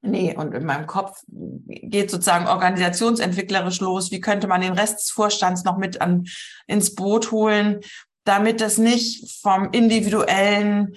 nee, 0.02 0.34
und 0.36 0.52
in 0.54 0.64
meinem 0.64 0.86
Kopf 0.86 1.22
geht 1.26 2.10
sozusagen 2.10 2.46
organisationsentwicklerisch 2.46 3.80
los. 3.80 4.10
Wie 4.10 4.20
könnte 4.20 4.46
man 4.46 4.60
den 4.60 4.74
Rest 4.74 5.00
des 5.00 5.10
Vorstands 5.10 5.64
noch 5.64 5.78
mit 5.78 6.00
an, 6.00 6.26
ins 6.66 6.94
Boot 6.94 7.30
holen, 7.30 7.80
damit 8.24 8.60
das 8.60 8.78
nicht 8.78 9.40
vom 9.40 9.70
individuellen 9.70 10.96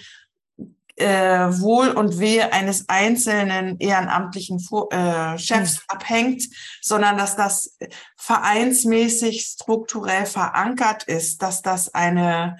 äh, 0.99 1.59
Wohl 1.59 1.89
und 1.89 2.19
Wehe 2.19 2.51
eines 2.53 2.87
einzelnen 2.89 3.79
ehrenamtlichen 3.79 4.59
Vo 4.59 4.89
äh, 4.91 5.37
Chefs 5.37 5.75
Mhm. 5.75 5.83
abhängt, 5.87 6.43
sondern 6.81 7.17
dass 7.17 7.35
das 7.35 7.77
vereinsmäßig 8.17 9.41
strukturell 9.41 10.25
verankert 10.25 11.03
ist, 11.03 11.41
dass 11.41 11.61
das 11.61 11.93
eine 11.93 12.57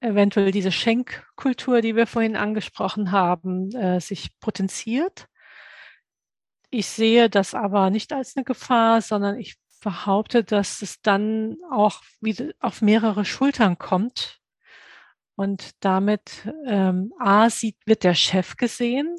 eventuell 0.00 0.50
diese 0.50 0.72
Schenkkultur, 0.72 1.80
die 1.80 1.96
wir 1.96 2.06
vorhin 2.06 2.36
angesprochen 2.36 3.12
haben, 3.12 3.74
äh, 3.74 4.00
sich 4.00 4.38
potenziert. 4.40 5.26
Ich 6.70 6.86
sehe 6.86 7.30
das 7.30 7.54
aber 7.54 7.90
nicht 7.90 8.12
als 8.12 8.36
eine 8.36 8.44
Gefahr, 8.44 9.00
sondern 9.00 9.38
ich 9.38 9.56
behaupte, 9.82 10.44
dass 10.44 10.82
es 10.82 11.00
dann 11.00 11.56
auch 11.70 12.02
wieder 12.20 12.52
auf 12.60 12.82
mehrere 12.82 13.24
Schultern 13.24 13.78
kommt. 13.78 14.40
Und 15.36 15.70
damit 15.84 16.52
ähm, 16.66 17.12
A 17.20 17.48
sieht, 17.48 17.76
wird 17.86 18.02
der 18.02 18.14
Chef 18.14 18.56
gesehen 18.56 19.16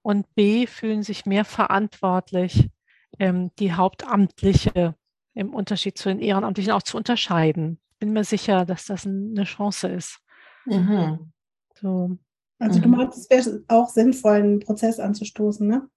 und 0.00 0.34
B 0.34 0.66
fühlen 0.66 1.02
sich 1.02 1.26
mehr 1.26 1.44
verantwortlich, 1.44 2.70
ähm, 3.18 3.50
die 3.58 3.74
Hauptamtliche 3.74 4.94
im 5.34 5.54
Unterschied 5.54 5.98
zu 5.98 6.08
den 6.08 6.20
Ehrenamtlichen 6.20 6.72
auch 6.72 6.82
zu 6.82 6.96
unterscheiden. 6.96 7.78
Bin 7.98 8.12
mir 8.12 8.24
sicher, 8.24 8.64
dass 8.64 8.86
das 8.86 9.04
ein, 9.04 9.34
eine 9.36 9.44
Chance 9.44 9.88
ist. 9.88 10.20
Mhm. 10.64 11.32
So, 11.80 12.16
Also 12.58 12.80
du 12.80 12.88
Mhm. 12.88 12.96
meinst, 12.96 13.18
es 13.18 13.30
wäre 13.30 13.62
auch 13.68 13.88
sinnvoll, 13.90 14.36
einen 14.36 14.60
Prozess 14.60 14.98
anzustoßen, 14.98 15.66
ne? 15.66 15.88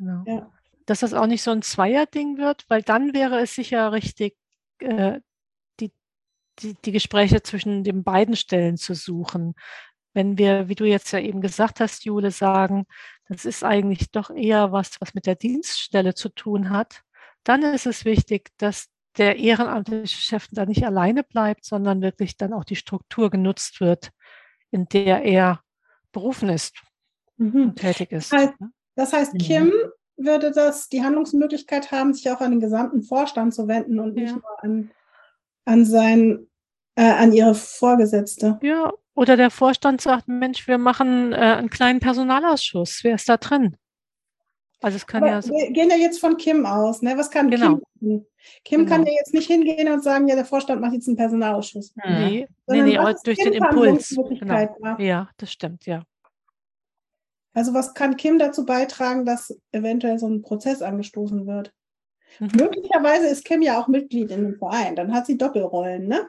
Genau. 0.00 0.24
Ja. 0.26 0.50
Dass 0.86 1.00
das 1.00 1.14
auch 1.14 1.26
nicht 1.26 1.42
so 1.42 1.50
ein 1.52 1.62
Zweierding 1.62 2.38
wird, 2.38 2.64
weil 2.68 2.82
dann 2.82 3.14
wäre 3.14 3.40
es 3.40 3.54
sicher 3.54 3.92
richtig, 3.92 4.36
äh, 4.80 5.20
die, 5.78 5.92
die, 6.58 6.74
die 6.84 6.92
Gespräche 6.92 7.42
zwischen 7.42 7.84
den 7.84 8.02
beiden 8.02 8.34
Stellen 8.34 8.76
zu 8.76 8.94
suchen. 8.94 9.54
Wenn 10.12 10.38
wir, 10.38 10.68
wie 10.68 10.74
du 10.74 10.84
jetzt 10.84 11.12
ja 11.12 11.20
eben 11.20 11.40
gesagt 11.40 11.78
hast, 11.78 12.04
Jule, 12.04 12.32
sagen, 12.32 12.86
das 13.28 13.44
ist 13.44 13.62
eigentlich 13.62 14.10
doch 14.10 14.30
eher 14.30 14.72
was, 14.72 15.00
was 15.00 15.14
mit 15.14 15.26
der 15.26 15.36
Dienststelle 15.36 16.14
zu 16.14 16.30
tun 16.30 16.70
hat, 16.70 17.02
dann 17.44 17.62
ist 17.62 17.86
es 17.86 18.04
wichtig, 18.04 18.50
dass 18.58 18.88
der 19.16 19.36
ehrenamtliche 19.36 20.20
Chef 20.20 20.48
da 20.50 20.66
nicht 20.66 20.84
alleine 20.84 21.22
bleibt, 21.22 21.64
sondern 21.64 22.00
wirklich 22.00 22.36
dann 22.36 22.52
auch 22.52 22.64
die 22.64 22.76
Struktur 22.76 23.30
genutzt 23.30 23.80
wird, 23.80 24.10
in 24.70 24.86
der 24.86 25.22
er 25.22 25.62
berufen 26.12 26.48
ist 26.48 26.74
Mhm. 27.40 27.62
und 27.62 27.76
tätig 27.76 28.12
ist. 28.12 28.32
Ne? 28.32 28.54
Das 29.00 29.14
heißt, 29.14 29.32
Mhm. 29.32 29.38
Kim 29.38 29.72
würde 30.18 30.50
das 30.50 30.90
die 30.90 31.02
Handlungsmöglichkeit 31.02 31.90
haben, 31.90 32.12
sich 32.12 32.30
auch 32.30 32.40
an 32.42 32.50
den 32.50 32.60
gesamten 32.60 33.02
Vorstand 33.02 33.54
zu 33.54 33.66
wenden 33.66 33.98
und 33.98 34.14
nicht 34.14 34.28
Ja. 34.28 34.34
nur 34.34 34.62
an, 34.64 34.90
an 35.64 35.86
sein, 35.86 36.46
äh, 36.96 37.10
an 37.10 37.32
ihre 37.32 37.54
Vorgesetzte. 37.54 38.58
Ja, 38.62 38.92
oder 39.14 39.38
der 39.38 39.50
Vorstand 39.50 40.02
sagt, 40.02 40.28
Mensch, 40.28 40.68
wir 40.68 40.76
machen 40.76 41.32
äh, 41.32 41.36
einen 41.36 41.70
kleinen 41.70 42.00
Personalausschuss. 42.00 43.00
Wer 43.02 43.14
ist 43.14 43.26
da 43.30 43.38
drin? 43.38 43.76
Also 44.82 44.96
es 44.96 45.06
kann 45.06 45.22
Aber 45.22 45.32
ja 45.32 45.40
so, 45.42 45.50
wir 45.54 45.70
gehen 45.72 45.88
ja 45.88 45.96
jetzt 45.96 46.20
von 46.20 46.36
Kim 46.36 46.66
aus. 46.66 47.00
Ne? 47.00 47.16
Was 47.16 47.30
kann 47.30 47.48
Genau. 47.50 47.76
Kim 47.76 47.82
machen? 48.00 48.26
Kim 48.64 48.86
kann 48.86 49.00
Genau. 49.02 49.12
ja 49.12 49.18
jetzt 49.18 49.32
nicht 49.32 49.46
hingehen 49.46 49.90
und 49.90 50.02
sagen, 50.02 50.28
ja, 50.28 50.34
der 50.34 50.44
Vorstand 50.44 50.82
macht 50.82 50.92
jetzt 50.92 51.08
einen 51.08 51.16
Personalausschuss. 51.16 51.94
Mhm. 51.96 52.02
nee, 52.26 52.48
nee, 52.66 52.82
nee, 52.82 53.10
ist 53.10 53.26
durch 53.26 53.38
den 53.38 53.54
Impuls. 53.54 54.14
Genau. 54.38 54.96
Ja, 54.98 55.30
das 55.38 55.52
stimmt, 55.52 55.86
ja. 55.86 56.02
Also 57.52 57.74
was 57.74 57.94
kann 57.94 58.16
Kim 58.16 58.38
dazu 58.38 58.64
beitragen, 58.64 59.24
dass 59.24 59.56
eventuell 59.72 60.18
so 60.18 60.28
ein 60.28 60.42
Prozess 60.42 60.82
angestoßen 60.82 61.46
wird? 61.46 61.72
Mhm. 62.38 62.50
Möglicherweise 62.56 63.26
ist 63.26 63.44
Kim 63.44 63.60
ja 63.62 63.80
auch 63.80 63.88
Mitglied 63.88 64.30
in 64.30 64.42
dem 64.44 64.56
Verein. 64.58 64.94
Dann 64.94 65.12
hat 65.12 65.26
sie 65.26 65.36
Doppelrollen, 65.36 66.06
ne? 66.06 66.28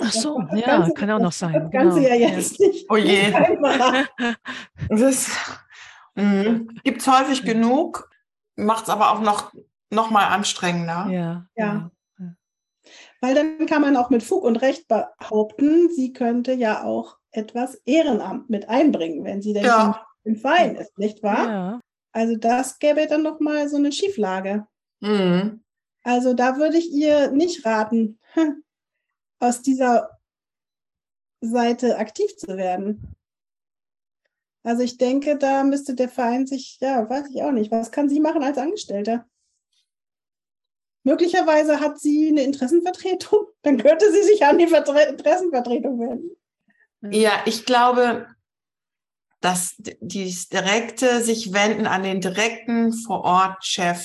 Ach 0.00 0.12
so, 0.12 0.40
Das 0.50 0.60
ja, 0.60 0.66
Ganze- 0.66 0.94
kann 0.94 1.08
ja 1.08 1.16
auch 1.16 1.20
noch 1.20 1.32
sein. 1.32 1.52
Das 1.54 1.70
Ganze 1.70 2.00
genau. 2.00 2.08
ja 2.14 2.14
jetzt 2.14 2.58
nicht. 2.60 2.86
Oh 2.88 2.96
je. 2.96 3.32
Das 4.88 5.28
mhm. 6.14 6.68
gibt 6.84 7.00
es 7.02 7.06
häufig 7.06 7.42
genug, 7.42 8.08
macht 8.56 8.84
es 8.84 8.90
aber 8.90 9.12
auch 9.12 9.20
noch, 9.20 9.52
noch 9.90 10.10
mal 10.10 10.26
anstrengender. 10.28 11.08
Ja, 11.10 11.46
Ja. 11.56 11.90
ja. 12.18 12.34
Weil 13.20 13.34
dann 13.34 13.66
kann 13.66 13.82
man 13.82 13.96
auch 13.96 14.08
mit 14.08 14.22
Fug 14.22 14.44
und 14.44 14.56
Recht 14.56 14.86
behaupten, 14.88 15.90
sie 15.90 16.12
könnte 16.14 16.52
ja 16.52 16.84
auch 16.84 17.17
etwas 17.30 17.74
Ehrenamt 17.84 18.50
mit 18.50 18.68
einbringen, 18.68 19.24
wenn 19.24 19.42
sie 19.42 19.52
denn 19.52 19.64
Ja. 19.64 20.06
im, 20.24 20.36
Verein 20.36 20.76
ist, 20.76 20.98
nicht 20.98 21.22
wahr? 21.22 21.48
ja. 21.48 21.80
Also 22.12 22.36
das 22.36 22.78
gäbe 22.78 23.06
dann 23.06 23.22
noch 23.22 23.38
mal 23.38 23.68
so 23.68 23.76
eine 23.76 23.92
Schieflage. 23.92 24.66
Mhm. 25.00 25.62
Also 26.02 26.32
da 26.34 26.56
würde 26.56 26.78
ich 26.78 26.90
ihr 26.90 27.30
nicht 27.30 27.64
raten, 27.64 28.18
aus 29.40 29.62
dieser 29.62 30.18
Seite 31.40 31.98
aktiv 31.98 32.36
zu 32.36 32.56
werden. 32.56 33.14
Also 34.64 34.82
ich 34.82 34.98
denke, 34.98 35.36
da 35.38 35.62
müsste 35.64 35.94
der 35.94 36.08
Verein 36.08 36.46
sich, 36.46 36.78
ja, 36.80 37.08
weiß 37.08 37.28
ich 37.30 37.42
auch 37.42 37.52
nicht, 37.52 37.70
was 37.70 37.92
kann 37.92 38.08
sie 38.08 38.20
machen 38.20 38.42
als 38.42 38.58
Angestellter? 38.58 39.26
Möglicherweise 41.04 41.80
hat 41.80 42.00
sie 42.00 42.28
eine 42.28 42.42
Interessenvertretung, 42.42 43.46
dann 43.62 43.78
könnte 43.78 44.10
sie 44.12 44.22
sich 44.24 44.44
an 44.44 44.58
die 44.58 44.66
Vertre 44.66 45.02
Interessenvertretung 45.04 46.00
wenden. 46.00 46.36
Ja, 47.00 47.42
ich 47.46 47.64
glaube, 47.64 48.26
dass 49.40 49.74
dieses 50.00 50.48
direkte 50.48 51.22
sich 51.22 51.52
wenden 51.52 51.86
an 51.86 52.02
den 52.02 52.20
direkten 52.20 52.92
Vor-Ort-Chef 52.92 54.04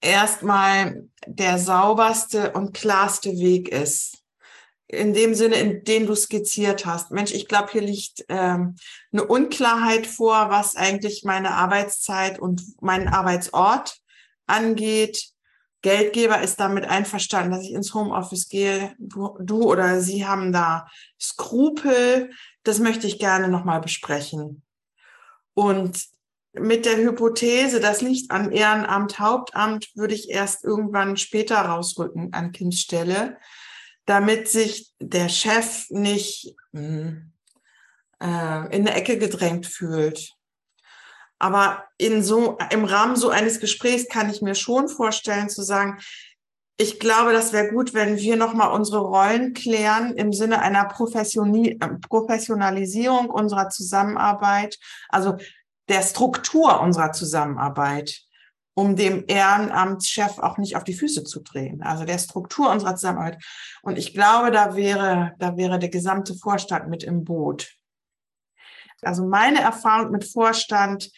erstmal 0.00 1.08
der 1.26 1.58
sauberste 1.58 2.52
und 2.52 2.72
klarste 2.72 3.30
Weg 3.32 3.68
ist. 3.68 4.18
In 4.86 5.12
dem 5.12 5.34
Sinne, 5.34 5.56
in 5.56 5.84
den 5.84 6.06
du 6.06 6.16
skizziert 6.16 6.84
hast. 6.84 7.12
Mensch, 7.12 7.32
ich 7.32 7.46
glaube, 7.46 7.70
hier 7.70 7.82
liegt 7.82 8.24
ähm, 8.28 8.74
eine 9.12 9.24
Unklarheit 9.24 10.06
vor, 10.06 10.50
was 10.50 10.74
eigentlich 10.74 11.22
meine 11.22 11.52
Arbeitszeit 11.52 12.40
und 12.40 12.62
meinen 12.80 13.06
Arbeitsort 13.06 14.00
angeht. 14.46 15.30
Geldgeber 15.82 16.42
ist 16.42 16.60
damit 16.60 16.84
einverstanden, 16.84 17.52
dass 17.52 17.64
ich 17.64 17.72
ins 17.72 17.94
Homeoffice 17.94 18.48
gehe. 18.48 18.94
Du, 18.98 19.62
oder 19.62 20.00
sie 20.00 20.26
haben 20.26 20.52
da 20.52 20.86
Skrupel. 21.20 22.30
Das 22.64 22.78
möchte 22.78 23.06
ich 23.06 23.18
gerne 23.18 23.48
nochmal 23.48 23.80
besprechen. 23.80 24.62
Und 25.54 26.06
mit 26.52 26.84
der 26.84 26.96
Hypothese, 26.96 27.80
das 27.80 28.00
liegt 28.00 28.30
an 28.30 28.52
Ehrenamt, 28.52 29.18
Hauptamt, 29.18 29.90
würde 29.94 30.14
ich 30.14 30.30
erst 30.30 30.64
irgendwann 30.64 31.16
später 31.16 31.56
rausrücken 31.56 32.32
an 32.32 32.52
Kindstelle, 32.52 33.38
damit 34.04 34.48
sich 34.48 34.92
der 34.98 35.28
Chef 35.28 35.88
nicht 35.90 36.54
hm, 36.72 37.32
äh, 38.20 38.76
in 38.76 38.86
eine 38.86 38.94
Ecke 38.94 39.16
gedrängt 39.18 39.66
fühlt. 39.66 40.34
Aber 41.40 41.82
in 41.96 42.22
so, 42.22 42.58
im 42.70 42.84
Rahmen 42.84 43.16
so 43.16 43.30
eines 43.30 43.58
Gesprächs 43.58 44.06
kann 44.08 44.30
ich 44.30 44.42
mir 44.42 44.54
schon 44.54 44.88
vorstellen 44.88 45.48
zu 45.48 45.62
sagen, 45.62 45.98
ich 46.76 47.00
glaube, 47.00 47.32
das 47.32 47.52
wäre 47.52 47.72
gut, 47.72 47.92
wenn 47.92 48.18
wir 48.18 48.36
nochmal 48.36 48.70
unsere 48.72 49.00
Rollen 49.00 49.52
klären 49.52 50.14
im 50.14 50.32
Sinne 50.32 50.62
einer 50.62 50.84
Professionalisierung 50.86 53.28
unserer 53.28 53.68
Zusammenarbeit, 53.68 54.78
also 55.08 55.36
der 55.88 56.02
Struktur 56.02 56.80
unserer 56.80 57.10
Zusammenarbeit, 57.12 58.22
um 58.74 58.96
dem 58.96 59.24
Ehrenamtschef 59.26 60.38
auch 60.38 60.56
nicht 60.56 60.76
auf 60.76 60.84
die 60.84 60.94
Füße 60.94 61.24
zu 61.24 61.40
drehen. 61.40 61.82
Also 61.82 62.04
der 62.04 62.18
Struktur 62.18 62.70
unserer 62.70 62.96
Zusammenarbeit. 62.96 63.42
Und 63.82 63.98
ich 63.98 64.14
glaube, 64.14 64.50
da 64.50 64.76
wäre, 64.76 65.32
da 65.38 65.56
wäre 65.56 65.78
der 65.78 65.90
gesamte 65.90 66.34
Vorstand 66.34 66.88
mit 66.88 67.02
im 67.02 67.24
Boot. 67.24 67.74
Also 69.06 69.26
meine 69.26 69.60
Erfahrung 69.60 70.10
mit 70.10 70.24
Vorstand 70.24 71.10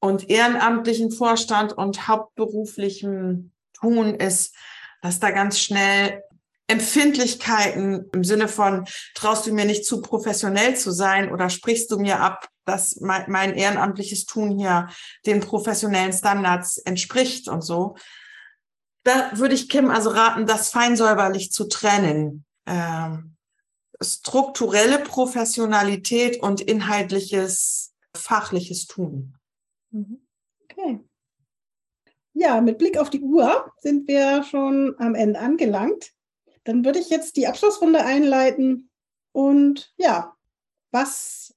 und 0.00 0.30
ehrenamtlichen 0.30 1.10
Vorstand 1.10 1.72
und 1.72 2.08
hauptberuflichem 2.08 3.52
Tun 3.74 4.14
ist, 4.14 4.54
dass 5.02 5.20
da 5.20 5.30
ganz 5.30 5.58
schnell 5.60 6.22
Empfindlichkeiten 6.68 8.10
im 8.12 8.24
Sinne 8.24 8.46
von, 8.46 8.86
traust 9.14 9.46
du 9.46 9.52
mir 9.52 9.64
nicht 9.64 9.86
zu 9.86 10.02
professionell 10.02 10.76
zu 10.76 10.90
sein 10.90 11.32
oder 11.32 11.48
sprichst 11.48 11.90
du 11.90 11.98
mir 11.98 12.20
ab, 12.20 12.46
dass 12.66 13.00
mein, 13.00 13.54
ehrenamtliches 13.54 14.26
Tun 14.26 14.58
hier 14.58 14.88
den 15.24 15.40
professionellen 15.40 16.12
Standards 16.12 16.76
entspricht 16.76 17.48
und 17.48 17.62
so. 17.62 17.96
Da 19.04 19.30
würde 19.32 19.54
ich 19.54 19.70
Kim 19.70 19.90
also 19.90 20.10
raten, 20.10 20.44
das 20.44 20.68
feinsäuberlich 20.68 21.50
zu 21.50 21.68
trennen. 21.68 22.44
Ähm, 22.66 23.37
strukturelle 24.00 24.98
Professionalität 24.98 26.42
und 26.42 26.60
inhaltliches, 26.60 27.94
fachliches 28.14 28.86
Tun. 28.86 29.36
Mhm. 29.90 30.26
Okay. 30.64 31.00
Ja, 32.34 32.60
mit 32.60 32.78
Blick 32.78 32.98
auf 32.98 33.10
die 33.10 33.20
Uhr 33.20 33.72
sind 33.78 34.06
wir 34.06 34.44
schon 34.44 34.94
am 34.98 35.14
Ende 35.14 35.40
angelangt. 35.40 36.12
Dann 36.64 36.84
würde 36.84 37.00
ich 37.00 37.10
jetzt 37.10 37.36
die 37.36 37.48
Abschlussrunde 37.48 38.04
einleiten. 38.04 38.90
Und 39.32 39.92
ja, 39.96 40.36
was 40.90 41.54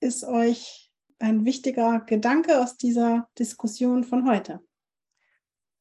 ist 0.00 0.24
euch 0.24 0.90
ein 1.18 1.44
wichtiger 1.44 2.00
Gedanke 2.00 2.60
aus 2.60 2.76
dieser 2.76 3.28
Diskussion 3.38 4.04
von 4.04 4.28
heute? 4.28 4.60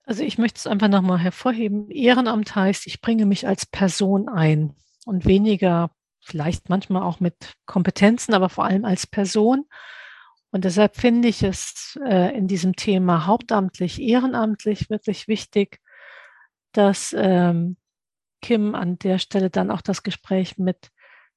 Also 0.04 0.24
ich 0.24 0.40
möchte 0.40 0.58
es 0.58 0.68
einfach 0.68 0.88
nochmal 0.88 1.20
hervorheben. 1.20 1.92
Ehrenamt 1.92 2.56
heißt, 2.56 2.88
ich 2.88 3.02
bringe 3.02 3.28
mich 3.28 3.48
als 3.48 3.68
Person 3.68 4.28
ein 4.28 4.76
und 5.06 5.26
weniger 5.26 5.92
vielleicht 6.30 6.70
manchmal 6.70 7.04
auch 7.04 7.20
mit 7.20 7.54
Kompetenzen, 7.66 8.34
aber 8.34 8.50
vor 8.50 8.66
allem 8.66 8.86
als 8.86 9.08
Person. 9.08 9.66
Und 10.52 10.66
deshalb 10.66 10.96
finde 10.96 11.28
ich 11.28 11.44
es 11.44 12.00
äh, 12.04 12.36
in 12.36 12.48
diesem 12.48 12.76
Thema 12.76 13.26
hauptamtlich, 13.26 14.02
ehrenamtlich 14.02 14.90
wirklich 14.90 15.28
wichtig, 15.28 15.80
dass 16.72 17.16
ähm, 17.18 17.78
Kim 18.42 18.76
an 18.76 18.98
der 19.00 19.20
Stelle 19.20 19.50
dann 19.50 19.72
auch 19.72 19.82
das 19.82 20.04
Gespräch 20.04 20.58
mit, 20.58 20.92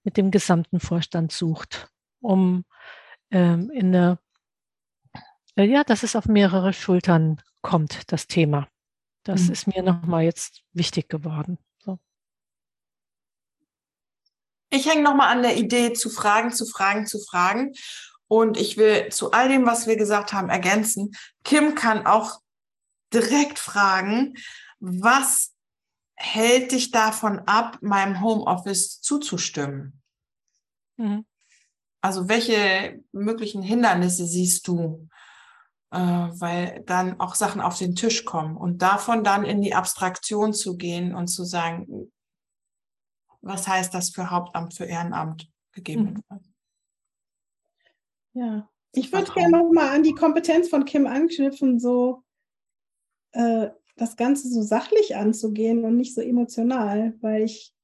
mit 0.05 0.17
dem 0.17 0.31
gesamten 0.31 0.81
Vorstand 0.81 1.33
sucht, 1.33 1.89
um 2.21 2.65
ähm, 3.31 3.71
in 3.71 3.95
eine, 3.95 4.19
äh, 5.57 5.65
ja, 5.65 5.85
dass 5.85 6.03
es 6.03 6.17
auf 6.17 6.27
mehrere 6.27 6.73
Schultern 6.73 7.43
kommt, 7.61 8.13
das 8.13 8.27
Thema. 8.27 8.69
Das 9.25 9.45
mhm. 9.45 9.53
ist 9.53 9.67
mir 9.67 9.83
nochmal 9.83 10.25
jetzt 10.25 10.63
wichtig 10.73 11.09
geworden. 11.09 11.59
So. 11.79 11.99
Ich 14.73 14.89
hänge 14.89 15.03
nochmal 15.03 15.29
an 15.29 15.43
der 15.43 15.59
Idee, 15.59 15.93
zu 15.93 16.09
fragen, 16.09 16.51
zu 16.51 16.65
fragen, 16.65 17.07
zu 17.07 17.21
fragen. 17.21 17.75
Und 18.27 18.57
ich 18.57 18.79
will 18.79 19.11
zu 19.11 19.31
all 19.33 19.51
dem, 19.51 19.67
was 19.67 19.87
wir 19.87 19.97
gesagt 19.97 20.33
haben, 20.33 20.49
ergänzen. 20.49 21.13
Kim 21.45 21.75
kann 21.75 22.07
auch 22.07 22.41
direkt 23.13 23.59
fragen, 23.59 24.35
was 24.81 25.53
hält 26.15 26.73
dich 26.73 26.91
davon 26.91 27.41
ab, 27.41 27.79
meinem 27.83 28.23
Homeoffice 28.23 29.03
zuzustimmen? 29.03 30.01
Mhm. 30.97 31.27
Also 32.01 32.31
welche 32.31 32.99
möglichen 33.13 33.61
Hindernisse 33.61 34.27
siehst 34.27 34.67
du? 34.69 35.07
Äh, 35.91 35.99
weil 35.99 36.83
dann 36.87 37.21
auch 37.21 37.35
Sachen 37.35 37.61
auf 37.61 37.77
den 37.77 37.95
Tisch 37.95 38.25
kommen 38.25 38.57
und 38.57 38.81
davon 38.81 39.23
dann 39.23 39.45
in 39.45 39.61
die 39.61 39.75
Abstraktion 39.75 40.55
zu 40.55 40.79
gehen 40.79 41.15
und 41.15 41.27
zu 41.27 41.45
sagen, 41.45 42.11
was 43.43 43.69
heißt 43.69 43.93
das 43.93 44.11
für 44.11 44.31
Hauptamt, 44.31 44.75
für 44.75 44.85
Ehrenamt 44.85 45.51
gegebenenfalls? 45.73 46.47
Mhm. 46.47 46.53
Ja, 48.35 48.71
ich 48.95 49.13
würde 49.13 49.33
gerne 49.33 49.59
nochmal 49.59 49.95
an 49.95 50.03
die 50.03 50.15
Kompetenz 50.15 50.69
von 50.69 50.85
Kim 50.85 51.07
anknüpfen, 51.07 51.79
so 51.79 52.23
äh, 53.33 53.69
das 53.97 54.17
Ganze 54.17 54.49
so 54.49 54.63
sachlich 54.63 55.17
anzugehen 55.17 55.85
und 55.85 55.97
nicht 55.97 56.15
so 56.15 56.21
emotional, 56.21 57.15
weil 57.21 57.43
ich 57.43 57.75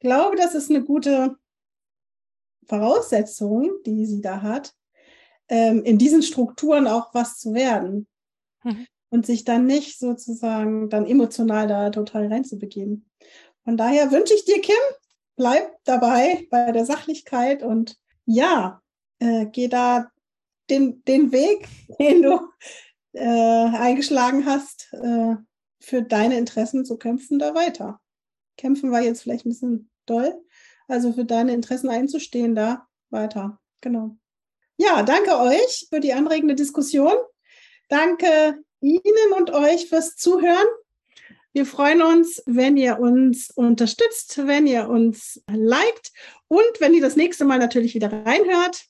glaube, 0.00 0.36
das 0.36 0.54
ist 0.54 0.70
eine 0.70 0.82
gute 0.82 1.36
Voraussetzung, 2.66 3.70
die 3.84 4.06
sie 4.06 4.20
da 4.20 4.42
hat, 4.42 4.74
ähm, 5.48 5.82
in 5.84 5.98
diesen 5.98 6.22
Strukturen 6.22 6.86
auch 6.86 7.12
was 7.14 7.38
zu 7.38 7.54
werden. 7.54 8.06
Mhm. 8.64 8.86
Und 9.10 9.26
sich 9.26 9.44
dann 9.44 9.66
nicht 9.66 9.98
sozusagen 9.98 10.88
dann 10.88 11.06
emotional 11.06 11.66
da 11.66 11.90
total 11.90 12.28
reinzubegeben. 12.28 13.10
Von 13.64 13.76
daher 13.76 14.10
wünsche 14.10 14.34
ich 14.34 14.44
dir, 14.44 14.60
Kim, 14.60 14.74
bleib 15.36 15.70
dabei 15.84 16.46
bei 16.50 16.72
der 16.72 16.84
Sachlichkeit 16.84 17.62
und 17.62 17.96
ja, 18.24 18.82
äh, 19.18 19.46
geh 19.46 19.68
da 19.68 20.10
den, 20.70 21.04
den 21.04 21.32
Weg, 21.32 21.68
den 21.98 22.22
du 22.22 22.40
äh, 23.12 23.24
eingeschlagen 23.24 24.46
hast, 24.46 24.92
äh, 24.92 25.36
für 25.80 26.02
deine 26.02 26.38
Interessen 26.38 26.84
zu 26.84 26.96
kämpfen, 26.96 27.38
da 27.38 27.54
weiter. 27.54 28.00
Kämpfen 28.56 28.90
war 28.90 29.00
jetzt 29.00 29.22
vielleicht 29.22 29.46
ein 29.46 29.50
bisschen 29.50 29.90
doll. 30.06 30.40
Also 30.88 31.12
für 31.12 31.24
deine 31.24 31.54
Interessen 31.54 31.88
einzustehen, 31.88 32.54
da 32.54 32.86
weiter. 33.10 33.60
Genau. 33.80 34.16
Ja, 34.76 35.02
danke 35.02 35.38
euch 35.38 35.86
für 35.88 36.00
die 36.00 36.12
anregende 36.12 36.54
Diskussion. 36.54 37.14
Danke 37.88 38.62
Ihnen 38.80 39.32
und 39.36 39.50
euch 39.50 39.88
fürs 39.88 40.16
Zuhören. 40.16 40.66
Wir 41.54 41.66
freuen 41.66 42.00
uns, 42.00 42.42
wenn 42.46 42.78
ihr 42.78 42.98
uns 42.98 43.50
unterstützt, 43.50 44.38
wenn 44.46 44.66
ihr 44.66 44.88
uns 44.88 45.42
liked 45.50 46.10
und 46.48 46.80
wenn 46.80 46.94
ihr 46.94 47.02
das 47.02 47.14
nächste 47.14 47.44
Mal 47.44 47.58
natürlich 47.58 47.94
wieder 47.94 48.10
reinhört. 48.10 48.86